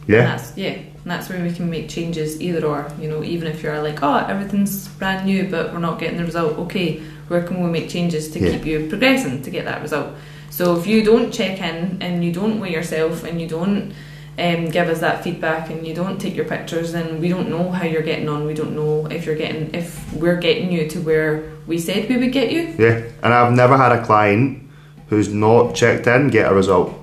Yeah. 0.06 0.24
That's, 0.36 0.56
yeah, 0.56 0.72
and 1.02 1.10
that's 1.12 1.28
where 1.30 1.42
we 1.42 1.52
can 1.52 1.70
make 1.70 1.88
changes 1.88 2.40
either 2.40 2.66
or. 2.66 2.80
You 3.00 3.08
know, 3.10 3.22
even 3.22 3.46
if 3.52 3.62
you're 3.62 3.80
like, 3.82 4.02
oh, 4.02 4.16
everything's 4.32 4.88
brand 5.00 5.24
new, 5.26 5.48
but 5.50 5.72
we're 5.72 5.78
not 5.88 5.98
getting 5.98 6.18
the 6.18 6.24
result. 6.24 6.58
Okay, 6.64 7.00
where 7.28 7.42
can 7.42 7.62
we 7.64 7.70
make 7.70 7.88
changes 7.88 8.30
to 8.32 8.38
Yeah. 8.38 8.50
keep 8.52 8.64
you 8.66 8.86
progressing 8.88 9.42
to 9.42 9.50
get 9.50 9.64
that 9.64 9.80
result? 9.82 10.08
So 10.50 10.76
if 10.78 10.86
you 10.86 11.02
don't 11.02 11.32
check 11.32 11.58
in 11.60 11.98
and 12.00 12.22
you 12.24 12.32
don't 12.32 12.60
weigh 12.60 12.72
yourself 12.72 13.24
and 13.24 13.40
you 13.40 13.48
don't 13.48 13.92
um, 14.36 14.68
give 14.68 14.88
us 14.88 15.00
that 15.00 15.22
feedback 15.22 15.70
and 15.70 15.86
you 15.86 15.94
don't 15.94 16.20
take 16.20 16.34
your 16.34 16.44
pictures, 16.44 16.92
then 16.92 17.20
we 17.20 17.28
don't 17.28 17.48
know 17.48 17.70
how 17.70 17.84
you're 17.84 18.02
getting 18.02 18.28
on. 18.28 18.46
We 18.46 18.54
don't 18.54 18.74
know 18.74 19.06
if 19.06 19.26
you're 19.26 19.36
getting 19.36 19.72
if 19.74 20.12
we're 20.12 20.36
getting 20.38 20.72
you 20.72 20.88
to 20.88 21.00
where 21.00 21.52
we 21.66 21.78
said 21.78 22.08
we 22.08 22.16
would 22.16 22.32
get 22.32 22.50
you. 22.50 22.74
Yeah, 22.78 23.02
and 23.22 23.32
I've 23.32 23.52
never 23.52 23.76
had 23.76 23.92
a 23.92 24.04
client 24.04 24.68
who's 25.08 25.32
not 25.32 25.74
checked 25.74 26.06
in 26.06 26.28
get 26.30 26.50
a 26.50 26.54
result. 26.54 27.00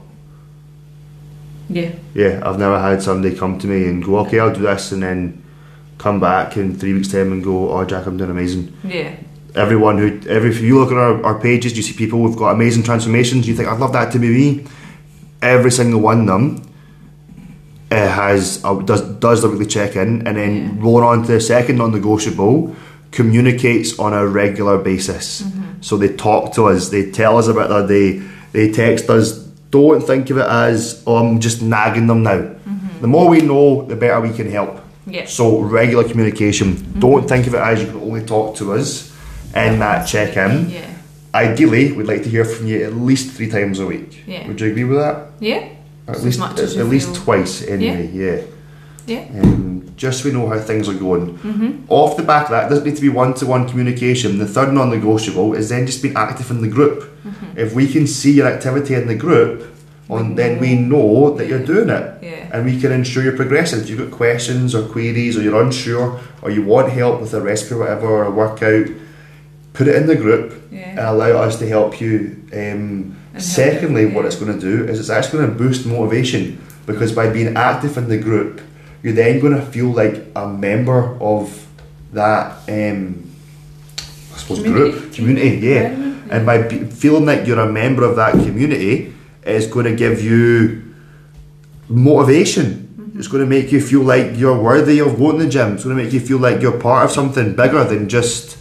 Yeah, 1.69 1.91
Yeah, 2.13 2.41
I've 2.43 2.59
never 2.59 2.77
had 2.77 3.01
somebody 3.01 3.33
come 3.33 3.57
to 3.59 3.67
me 3.67 3.85
and 3.85 4.03
go, 4.03 4.17
okay, 4.19 4.39
I'll 4.41 4.53
do 4.53 4.61
this, 4.61 4.91
and 4.91 5.01
then 5.01 5.41
come 5.97 6.19
back 6.19 6.57
in 6.57 6.77
three 6.77 6.93
weeks' 6.93 7.07
time 7.07 7.31
and 7.31 7.41
go, 7.41 7.71
oh, 7.71 7.85
Jack, 7.85 8.07
I'm 8.07 8.17
doing 8.17 8.29
amazing. 8.29 8.77
yeah, 8.83 9.15
Everyone 9.55 9.97
who, 9.97 10.19
every 10.27 10.49
if 10.49 10.59
you 10.59 10.77
look 10.77 10.91
at 10.91 10.97
our, 10.97 11.23
our 11.23 11.39
pages, 11.39 11.77
you 11.77 11.83
see 11.83 11.93
people 11.93 12.19
who've 12.19 12.35
got 12.35 12.51
amazing 12.51 12.83
transformations. 12.83 13.47
You 13.47 13.55
think, 13.55 13.69
I'd 13.69 13.79
love 13.79 13.93
that 13.93 14.11
to 14.11 14.19
be 14.19 14.27
me. 14.27 14.67
Every 15.41 15.71
single 15.71 16.01
one 16.01 16.21
of 16.21 16.27
them 16.27 16.70
uh, 17.91 18.07
has 18.07 18.63
uh, 18.63 18.73
does 18.75 19.01
does 19.19 19.41
the 19.41 19.49
weekly 19.49 19.65
check 19.65 19.95
in, 19.95 20.25
and 20.27 20.37
then 20.37 20.53
Yeah. 20.55 20.69
rolling 20.85 21.03
on 21.05 21.21
to 21.25 21.31
the 21.33 21.41
second 21.41 21.77
non-negotiable, 21.77 22.75
communicates 23.11 23.99
on 23.99 24.13
a 24.13 24.25
regular 24.25 24.77
basis. 24.77 25.43
So 25.81 25.97
they 25.97 26.09
talk 26.09 26.53
to 26.53 26.67
us, 26.67 26.89
they 26.89 27.11
tell 27.11 27.37
us 27.37 27.47
about 27.47 27.69
their 27.69 27.87
day, 27.87 28.21
they 28.53 28.71
text 28.71 29.09
us. 29.09 29.33
Don't 29.71 30.03
think 30.05 30.29
of 30.29 30.37
it 30.37 30.45
as 30.47 31.01
oh, 31.07 31.15
I'm 31.17 31.39
just 31.39 31.61
nagging 31.61 32.07
them 32.07 32.23
now. 32.23 32.41
The 33.01 33.07
more 33.07 33.27
we 33.29 33.41
know, 33.41 33.85
the 33.85 33.95
better 33.95 34.19
we 34.21 34.31
can 34.31 34.49
help. 34.51 34.79
yeah. 35.07 35.25
So 35.25 35.59
regular 35.61 36.03
communication. 36.07 36.75
Don't 36.99 37.27
think 37.27 37.47
of 37.47 37.53
it 37.55 37.59
as 37.59 37.81
you 37.81 37.87
can 37.87 38.01
only 38.01 38.23
talk 38.25 38.55
to 38.57 38.73
us 38.73 39.11
in 39.55 39.79
that 39.79 40.05
check 40.05 40.37
in. 40.37 40.69
Yeah, 40.69 40.85
Ideally, 41.33 41.93
we'd 41.93 42.05
like 42.07 42.23
to 42.23 42.29
hear 42.29 42.45
from 42.45 42.67
you 42.67 42.83
at 42.83 42.93
least 42.93 43.31
three 43.31 43.49
times 43.49 43.79
a 43.79 43.85
week. 43.87 44.23
Yeah. 44.27 44.47
Would 44.47 44.59
you 44.61 44.67
agree 44.71 44.83
with 44.83 44.99
that? 44.99 45.15
yeah, 45.39 45.63
At 46.11 46.17
As 46.17 46.25
least 46.25 46.39
much 46.39 46.59
at, 46.59 46.75
at 46.75 46.85
least 46.85 47.15
twice 47.15 47.65
anyway. 47.67 48.07
Yeah. 48.07 48.41
yeah. 49.05 49.41
Um, 49.41 49.93
just 49.95 50.23
so 50.23 50.29
we 50.29 50.35
know 50.35 50.47
how 50.49 50.59
things 50.59 50.89
are 50.89 50.93
going. 50.93 51.37
Mm-hmm. 51.37 51.85
Off 51.89 52.17
the 52.17 52.23
back 52.23 52.45
of 52.45 52.51
that, 52.51 52.65
it 52.65 52.69
doesn't 52.69 52.85
need 52.85 52.95
to 52.95 53.01
be 53.01 53.09
one 53.09 53.33
to 53.35 53.45
one 53.45 53.67
communication. 53.67 54.39
The 54.39 54.47
third 54.47 54.73
non 54.73 54.89
negotiable 54.89 55.53
is 55.53 55.69
then 55.69 55.85
just 55.85 56.01
being 56.01 56.15
active 56.15 56.49
in 56.51 56.61
the 56.61 56.67
group. 56.67 57.03
Mm-hmm. 57.23 57.57
If 57.57 57.73
we 57.73 57.87
can 57.87 58.07
see 58.07 58.33
your 58.33 58.47
activity 58.47 58.95
in 58.95 59.07
the 59.07 59.15
group, 59.15 59.67
on, 60.11 60.35
then 60.35 60.59
we 60.59 60.75
know 60.75 61.33
that 61.35 61.47
you're 61.47 61.65
doing 61.65 61.89
it. 61.89 62.23
Yeah. 62.23 62.49
And 62.51 62.65
we 62.65 62.79
can 62.79 62.91
ensure 62.91 63.23
you're 63.23 63.35
progressing. 63.35 63.79
If 63.79 63.89
you've 63.89 63.99
got 63.99 64.11
questions 64.11 64.75
or 64.75 64.87
queries 64.87 65.37
or 65.37 65.41
you're 65.41 65.61
unsure 65.61 66.19
or 66.41 66.51
you 66.51 66.63
want 66.63 66.91
help 66.91 67.21
with 67.21 67.33
a 67.33 67.41
recipe 67.41 67.75
or 67.75 67.79
whatever 67.79 68.07
or 68.07 68.23
a 68.25 68.31
workout, 68.31 68.87
put 69.73 69.87
it 69.87 69.95
in 69.95 70.07
the 70.07 70.15
group 70.15 70.61
and 70.97 70.99
allow 70.99 71.41
us 71.41 71.57
to 71.59 71.67
help 71.67 72.01
you. 72.01 72.43
Um, 72.53 73.17
Secondly, 73.37 74.05
what 74.05 74.25
it's 74.25 74.35
going 74.35 74.53
to 74.53 74.59
do 74.59 74.87
is 74.87 74.99
it's 74.99 75.09
actually 75.09 75.39
going 75.39 75.51
to 75.51 75.57
boost 75.57 75.85
motivation 75.85 76.61
because 76.85 77.11
by 77.11 77.29
being 77.29 77.55
active 77.55 77.97
in 77.97 78.09
the 78.09 78.17
group, 78.17 78.61
you're 79.03 79.13
then 79.13 79.39
going 79.39 79.53
to 79.53 79.61
feel 79.61 79.87
like 79.87 80.25
a 80.35 80.47
member 80.47 81.17
of 81.21 81.67
that. 82.11 82.57
Um, 82.67 83.29
I 84.33 84.37
suppose 84.37 84.59
Community. 84.59 84.91
group 84.91 85.13
community, 85.13 85.57
yeah. 85.57 85.87
And 86.29 86.45
by 86.45 86.61
be, 86.61 86.85
feeling 86.85 87.25
like 87.25 87.45
you're 87.47 87.59
a 87.59 87.71
member 87.71 88.03
of 88.03 88.15
that 88.15 88.33
community, 88.33 89.13
it's 89.43 89.67
going 89.67 89.85
to 89.85 89.95
give 89.95 90.21
you 90.21 90.83
motivation. 91.87 93.13
It's 93.17 93.27
going 93.27 93.43
to 93.43 93.49
make 93.49 93.71
you 93.71 93.81
feel 93.81 94.01
like 94.01 94.37
you're 94.37 94.59
worthy 94.59 94.99
of 94.99 95.17
going 95.17 95.39
to 95.39 95.45
the 95.45 95.49
gym. 95.49 95.75
It's 95.75 95.83
going 95.83 95.97
to 95.97 96.03
make 96.03 96.13
you 96.13 96.19
feel 96.19 96.37
like 96.37 96.61
you're 96.61 96.79
part 96.79 97.05
of 97.05 97.11
something 97.11 97.55
bigger 97.55 97.83
than 97.83 98.07
just 98.07 98.57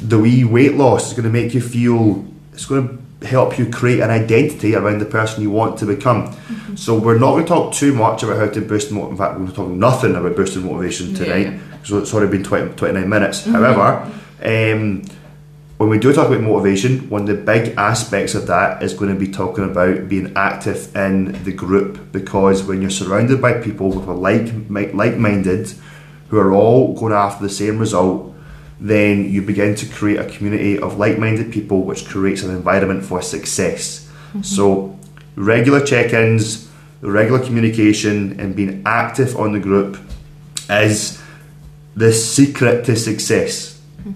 the 0.00 0.18
wee 0.18 0.44
weight 0.44 0.76
loss. 0.76 1.06
It's 1.06 1.20
going 1.20 1.24
to 1.24 1.32
make 1.32 1.52
you 1.54 1.60
feel. 1.60 2.24
It's 2.52 2.64
going 2.66 2.88
to 2.88 2.98
help 3.22 3.58
you 3.58 3.70
create 3.70 4.00
an 4.00 4.10
identity 4.10 4.74
around 4.74 4.98
the 4.98 5.04
person 5.04 5.42
you 5.42 5.50
want 5.50 5.78
to 5.78 5.86
become. 5.86 6.28
Mm-hmm. 6.28 6.76
So 6.76 6.98
we're 6.98 7.18
not 7.18 7.32
going 7.32 7.44
to 7.44 7.48
talk 7.48 7.74
too 7.74 7.92
much 7.92 8.22
about 8.22 8.38
how 8.38 8.48
to 8.48 8.60
boost. 8.60 8.90
Mo- 8.92 9.10
in 9.10 9.16
fact, 9.16 9.32
we're 9.32 9.46
going 9.46 9.50
to 9.50 9.56
talk 9.56 9.68
nothing 9.68 10.14
about 10.16 10.36
boosting 10.36 10.64
motivation 10.64 11.14
tonight. 11.14 11.46
Yeah. 11.46 11.60
So 11.84 11.98
it's 11.98 12.14
already 12.14 12.30
been 12.30 12.44
20, 12.44 12.76
29 12.76 13.08
minutes. 13.08 13.42
Mm-hmm. 13.42 13.52
However, 13.52 13.80
mm-hmm. 13.80 14.20
Um, 14.42 15.02
when 15.76 15.88
we 15.88 15.98
do 15.98 16.12
talk 16.12 16.28
about 16.28 16.42
motivation, 16.42 17.08
one 17.08 17.22
of 17.22 17.26
the 17.28 17.34
big 17.34 17.74
aspects 17.78 18.34
of 18.34 18.46
that 18.48 18.82
is 18.82 18.92
going 18.92 19.12
to 19.12 19.18
be 19.18 19.30
talking 19.30 19.64
about 19.64 20.08
being 20.08 20.32
active 20.36 20.94
in 20.94 21.42
the 21.44 21.52
group 21.52 22.12
because 22.12 22.62
when 22.62 22.82
you're 22.82 22.90
surrounded 22.90 23.40
by 23.40 23.54
people 23.54 23.92
who 23.92 24.10
are 24.10 24.14
like 24.14 24.52
like 24.68 25.16
minded, 25.16 25.72
who 26.28 26.38
are 26.38 26.52
all 26.52 26.94
going 26.94 27.14
after 27.14 27.42
the 27.42 27.50
same 27.50 27.78
result, 27.78 28.29
then 28.80 29.30
you 29.30 29.42
begin 29.42 29.74
to 29.74 29.86
create 29.86 30.18
a 30.18 30.24
community 30.24 30.78
of 30.78 30.98
like 30.98 31.18
minded 31.18 31.52
people, 31.52 31.82
which 31.82 32.06
creates 32.06 32.42
an 32.42 32.50
environment 32.50 33.04
for 33.04 33.20
success. 33.20 34.08
Mm-hmm. 34.28 34.42
So, 34.42 34.98
regular 35.36 35.84
check 35.84 36.14
ins, 36.14 36.70
regular 37.02 37.44
communication, 37.44 38.40
and 38.40 38.56
being 38.56 38.82
active 38.86 39.36
on 39.36 39.52
the 39.52 39.60
group 39.60 39.98
is 40.70 41.22
the 41.94 42.12
secret 42.12 42.86
to 42.86 42.96
success, 42.96 43.78
mm-hmm. 43.98 44.12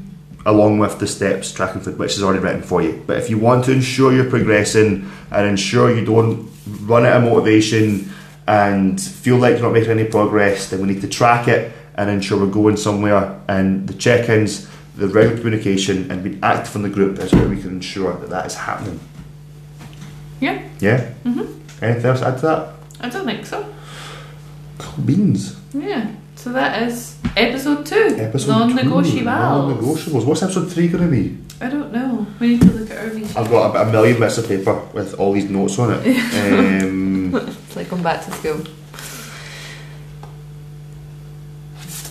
along 0.46 0.78
with 0.78 0.98
the 0.98 1.06
steps 1.06 1.52
tracking 1.52 1.82
food, 1.82 1.98
which 1.98 2.12
is 2.12 2.22
already 2.22 2.42
written 2.42 2.62
for 2.62 2.80
you. 2.80 3.02
But 3.06 3.18
if 3.18 3.28
you 3.28 3.38
want 3.38 3.66
to 3.66 3.72
ensure 3.72 4.14
you're 4.14 4.30
progressing 4.30 5.10
and 5.30 5.46
ensure 5.46 5.94
you 5.94 6.06
don't 6.06 6.50
run 6.80 7.04
out 7.04 7.18
of 7.18 7.24
motivation 7.24 8.10
and 8.46 8.98
feel 8.98 9.36
like 9.36 9.54
you're 9.54 9.62
not 9.62 9.72
making 9.72 9.90
any 9.90 10.04
progress, 10.04 10.70
then 10.70 10.80
we 10.80 10.88
need 10.88 11.02
to 11.02 11.08
track 11.08 11.48
it 11.48 11.72
and 11.96 12.10
ensure 12.10 12.38
we're 12.38 12.52
going 12.52 12.76
somewhere. 12.76 13.40
And 13.48 13.88
the 13.88 13.94
check 13.94 14.28
ins, 14.28 14.68
the 14.96 15.08
regular 15.08 15.36
communication, 15.36 16.10
and 16.10 16.22
being 16.22 16.38
active 16.42 16.76
in 16.76 16.82
the 16.82 16.88
group 16.88 17.18
is 17.18 17.32
where 17.32 17.48
we 17.48 17.60
can 17.60 17.70
ensure 17.70 18.14
that 18.14 18.30
that 18.30 18.46
is 18.46 18.54
happening. 18.54 19.00
Yeah, 20.40 20.62
Yeah? 20.80 21.12
Mm-hmm. 21.24 21.84
Anything 21.84 22.06
else 22.06 22.20
to 22.20 22.26
add 22.26 22.38
to 22.38 22.46
that? 22.46 22.68
I 23.00 23.08
don't 23.08 23.24
think 23.24 23.46
so. 23.46 23.72
Cool 24.78 25.04
beans. 25.04 25.56
Yeah, 25.72 26.10
so 26.36 26.52
that 26.52 26.82
is 26.82 27.16
episode 27.36 27.86
two. 27.86 28.16
Episode 28.18 28.50
non-negotiables. 28.50 29.10
two, 29.10 29.24
Non-negotiables. 29.24 30.24
What's 30.24 30.42
episode 30.42 30.70
three 30.72 30.88
going 30.88 31.04
to 31.04 31.10
be? 31.10 31.38
I 31.60 31.68
don't 31.70 31.92
know. 31.92 32.26
We 32.40 32.48
need 32.48 32.62
to 32.62 32.72
look 32.72 32.90
at 32.90 32.98
our 32.98 33.14
meeting. 33.14 33.36
I've 33.36 33.48
got 33.50 33.76
a, 33.76 33.88
a 33.88 33.92
million 33.92 34.18
bits 34.18 34.38
of 34.38 34.48
paper 34.48 34.74
with 34.92 35.14
all 35.14 35.32
these 35.32 35.48
notes 35.48 35.78
on 35.78 35.92
it. 35.94 36.06
um, 36.84 37.34
It's 37.34 37.76
like 37.76 37.88
going 37.90 38.02
back 38.02 38.24
to 38.24 38.30
school. 38.32 38.58
do, 38.58 38.62
do, 38.62 38.62
do, 38.62 38.64
do. 38.64 38.70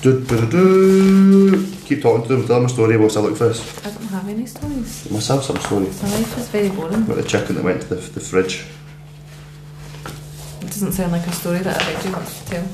Do 0.04 0.20
do 0.20 0.46
doo 0.52 1.66
keep 1.86 2.02
talking 2.02 2.28
to 2.28 2.36
them, 2.36 2.46
tell 2.46 2.58
them 2.58 2.66
a 2.66 2.70
story 2.70 2.98
whilst 2.98 3.16
I 3.16 3.22
look 3.22 3.38
for 3.38 3.48
this. 3.48 3.62
I 3.86 3.90
don't 3.90 4.04
have 4.10 4.28
any 4.28 4.46
stories. 4.46 5.08
I 5.10 5.14
must 5.14 5.28
have 5.30 5.44
some 5.44 5.58
story. 5.58 5.86
My 5.86 6.10
life 6.18 6.38
is 6.38 6.50
very 6.50 6.70
boring. 6.70 7.04
About 7.04 7.16
the 7.18 7.24
chicken 7.24 7.56
that 7.56 7.64
went 7.64 7.82
to 7.84 7.88
the, 7.88 7.96
the 7.96 8.20
fridge. 8.20 8.66
It 10.62 10.68
doesn't 10.68 10.92
sound 10.92 11.14
like 11.14 11.26
a 11.26 11.32
story 11.32 11.60
that 11.60 11.82
I'd 11.82 11.94
like 11.94 12.04
too 12.04 12.12
to 12.12 12.46
tell. 12.50 12.68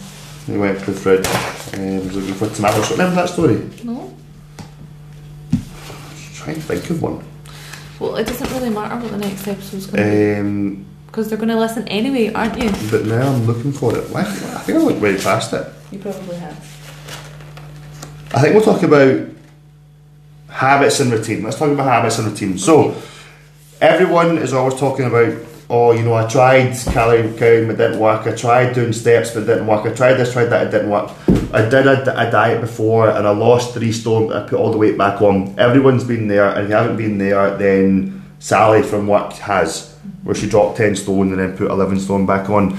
He 0.48 0.58
went 0.58 0.80
to 0.80 0.92
the 0.92 1.00
fridge 1.00 1.28
and 1.78 2.04
was 2.06 2.16
looking 2.16 2.34
for 2.34 2.50
tomato 2.50 2.82
sauce. 2.82 2.92
Remember 2.94 3.16
that 3.16 3.30
story? 3.30 3.70
No? 3.84 4.12
Try 6.34 6.54
and 6.54 6.64
think 6.64 6.90
of 6.90 7.02
one. 7.02 7.24
Well, 8.00 8.16
it 8.16 8.26
doesn't 8.26 8.50
really 8.54 8.70
matter 8.72 8.96
what 8.96 9.12
the 9.12 9.18
next 9.18 9.48
episode's 9.48 9.86
going 9.86 10.04
to 10.04 10.10
be. 10.10 10.40
Um, 10.40 10.86
Because 11.08 11.30
they're 11.30 11.38
going 11.38 11.50
to 11.50 11.60
listen 11.60 11.88
anyway, 11.90 12.34
aren't 12.34 12.58
you? 12.58 12.72
but 12.90 13.06
now 13.06 13.28
I'm 13.34 13.46
looking 13.46 13.72
for 13.72 13.96
it. 13.96 14.10
Why- 14.10 14.22
I 14.22 14.62
think 14.66 14.80
I 14.80 14.82
looked 14.82 15.02
way 15.02 15.18
past 15.18 15.54
it. 15.54 15.68
You 15.92 16.00
probably 16.00 16.38
have. 16.38 16.69
I 18.32 18.42
think 18.42 18.54
we'll 18.54 18.64
talk 18.64 18.84
about 18.84 19.28
habits 20.50 21.00
and 21.00 21.12
routine. 21.12 21.44
Let's 21.44 21.58
talk 21.58 21.70
about 21.72 21.86
habits 21.86 22.20
and 22.20 22.28
routine. 22.28 22.60
So, 22.60 22.96
everyone 23.82 24.38
is 24.38 24.54
always 24.54 24.76
talking 24.76 25.06
about, 25.06 25.34
oh, 25.68 25.94
you 25.94 26.04
know, 26.04 26.14
I 26.14 26.28
tried 26.28 26.78
calorie 26.78 27.24
counting, 27.24 27.72
it 27.72 27.78
didn't 27.78 28.00
work. 28.00 28.28
I 28.28 28.36
tried 28.36 28.74
doing 28.74 28.94
steps, 28.94 29.32
but 29.32 29.44
it 29.44 29.46
didn't 29.48 29.66
work. 29.66 29.86
I 29.88 29.94
tried 29.96 30.14
this, 30.14 30.32
tried 30.32 30.46
that, 30.46 30.68
it 30.68 30.70
didn't 30.70 30.92
work. 30.92 31.12
I 31.52 31.68
did 31.68 31.88
a, 31.88 32.28
a 32.28 32.30
diet 32.30 32.62
before 32.62 33.10
and 33.10 33.28
I 33.28 33.32
lost 33.32 33.74
three 33.74 33.92
stone, 33.92 34.28
but 34.28 34.38
I 34.38 34.48
put 34.48 34.60
all 34.60 34.72
the 34.72 34.78
weight 34.78 34.98
back 34.98 35.24
on. 35.24 35.58
Everyone's 35.58 36.04
been 36.04 36.28
there, 36.28 36.50
and 36.50 36.66
if 36.66 36.70
you 36.70 36.76
haven't 36.76 36.98
been 36.98 37.18
there, 37.18 37.58
then 37.58 38.24
Sally 38.38 38.84
from 38.84 39.08
work 39.08 39.34
has, 39.34 39.98
where 40.22 40.36
she 40.36 40.48
dropped 40.48 40.78
10 40.78 40.98
stone 40.98 41.32
and 41.32 41.40
then 41.40 41.58
put 41.58 41.72
11 41.72 42.00
stone 42.00 42.28
back 42.28 42.48
on. 42.52 42.78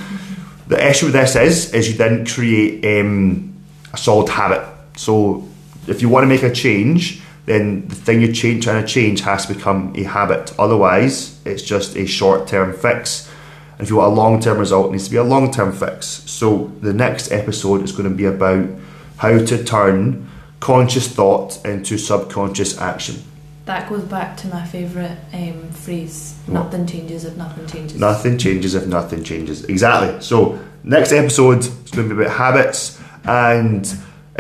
The 0.69 0.89
issue 0.89 1.07
with 1.07 1.15
this 1.15 1.35
is, 1.35 1.75
is 1.75 1.91
you 1.91 1.99
didn't 1.99 2.29
create 2.29 2.85
um, 3.01 3.53
a 3.93 3.97
solid 3.97 4.29
habit. 4.29 4.65
So 5.01 5.49
if 5.87 6.03
you 6.03 6.11
want 6.11 6.25
to 6.25 6.29
make 6.29 6.43
a 6.43 6.53
change, 6.53 7.23
then 7.47 7.89
the 7.89 7.95
thing 7.95 8.21
you're 8.21 8.33
change, 8.33 8.65
trying 8.65 8.85
to 8.85 8.87
change 8.87 9.23
has 9.23 9.47
to 9.47 9.55
become 9.55 9.95
a 9.97 10.03
habit. 10.03 10.53
Otherwise, 10.59 11.41
it's 11.47 11.63
just 11.63 11.97
a 11.97 12.07
short-term 12.07 12.75
fix. 12.75 13.31
And 13.73 13.81
if 13.81 13.89
you 13.89 13.97
want 13.97 14.13
a 14.13 14.15
long-term 14.15 14.59
result, 14.59 14.89
it 14.89 14.93
needs 14.93 15.07
to 15.07 15.11
be 15.11 15.17
a 15.17 15.25
long-term 15.25 15.73
fix. 15.73 16.07
So 16.07 16.71
the 16.83 16.93
next 16.93 17.33
episode 17.33 17.83
is 17.83 17.93
going 17.93 18.11
to 18.11 18.15
be 18.15 18.27
about 18.27 18.69
how 19.17 19.39
to 19.39 19.65
turn 19.65 20.29
conscious 20.61 21.09
thought 21.09 21.65
into 21.65 21.97
subconscious 21.97 22.79
action. 22.79 23.23
That 23.65 23.89
goes 23.89 24.03
back 24.03 24.37
to 24.39 24.49
my 24.49 24.67
favourite 24.67 25.17
um, 25.33 25.71
phrase 25.71 26.37
nothing 26.47 26.87
changes 26.87 27.25
if 27.25 27.37
nothing 27.39 27.67
changes. 27.67 27.99
Nothing 27.99 28.37
changes 28.37 28.75
if 28.75 28.87
nothing 28.87 29.25
changes. 29.25 29.65
Exactly. 29.65 30.21
So 30.21 30.59
next 30.85 31.13
episode 31.13 31.61
is 31.61 31.69
going 31.91 32.09
to 32.09 32.15
be 32.15 32.23
about 32.23 32.37
habits 32.37 33.01
and 33.25 33.87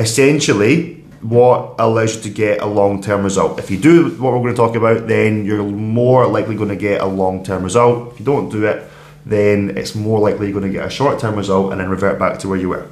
essentially 0.00 0.96
what 1.20 1.74
allows 1.78 2.16
you 2.16 2.22
to 2.22 2.30
get 2.30 2.62
a 2.62 2.66
long-term 2.66 3.22
result. 3.22 3.58
If 3.58 3.70
you 3.70 3.78
do 3.78 4.10
what 4.22 4.32
we're 4.32 4.40
going 4.40 4.54
to 4.54 4.56
talk 4.56 4.74
about, 4.74 5.06
then 5.06 5.44
you're 5.44 5.62
more 5.62 6.26
likely 6.26 6.56
going 6.56 6.70
to 6.70 6.76
get 6.76 7.02
a 7.02 7.06
long-term 7.06 7.62
result. 7.62 8.14
If 8.14 8.20
you 8.20 8.26
don't 8.26 8.48
do 8.48 8.64
it, 8.64 8.88
then 9.26 9.76
it's 9.76 9.94
more 9.94 10.18
likely 10.18 10.48
you're 10.48 10.58
going 10.58 10.72
to 10.72 10.76
get 10.78 10.86
a 10.86 10.90
short-term 10.90 11.36
result 11.36 11.72
and 11.72 11.80
then 11.80 11.90
revert 11.90 12.18
back 12.18 12.38
to 12.40 12.48
where 12.48 12.58
you 12.58 12.70
were. 12.70 12.88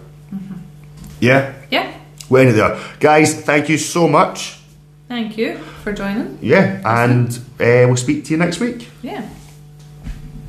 Yeah. 1.21 1.55
Yeah. 1.71 1.93
We're 2.29 2.49
in 2.49 2.55
there, 2.55 2.79
guys. 3.01 3.35
Thank 3.41 3.71
you 3.71 3.79
so 3.79 4.07
much. 4.07 4.59
Thank 5.09 5.39
you 5.39 5.57
for 5.83 5.95
joining. 5.95 6.39
Yeah, 6.43 6.83
and 6.85 7.31
uh, 7.59 7.89
we'll 7.89 7.97
speak 7.97 8.27
to 8.27 8.31
you 8.33 8.37
next 8.37 8.61
week. 8.61 8.89
Yeah. 9.01 9.27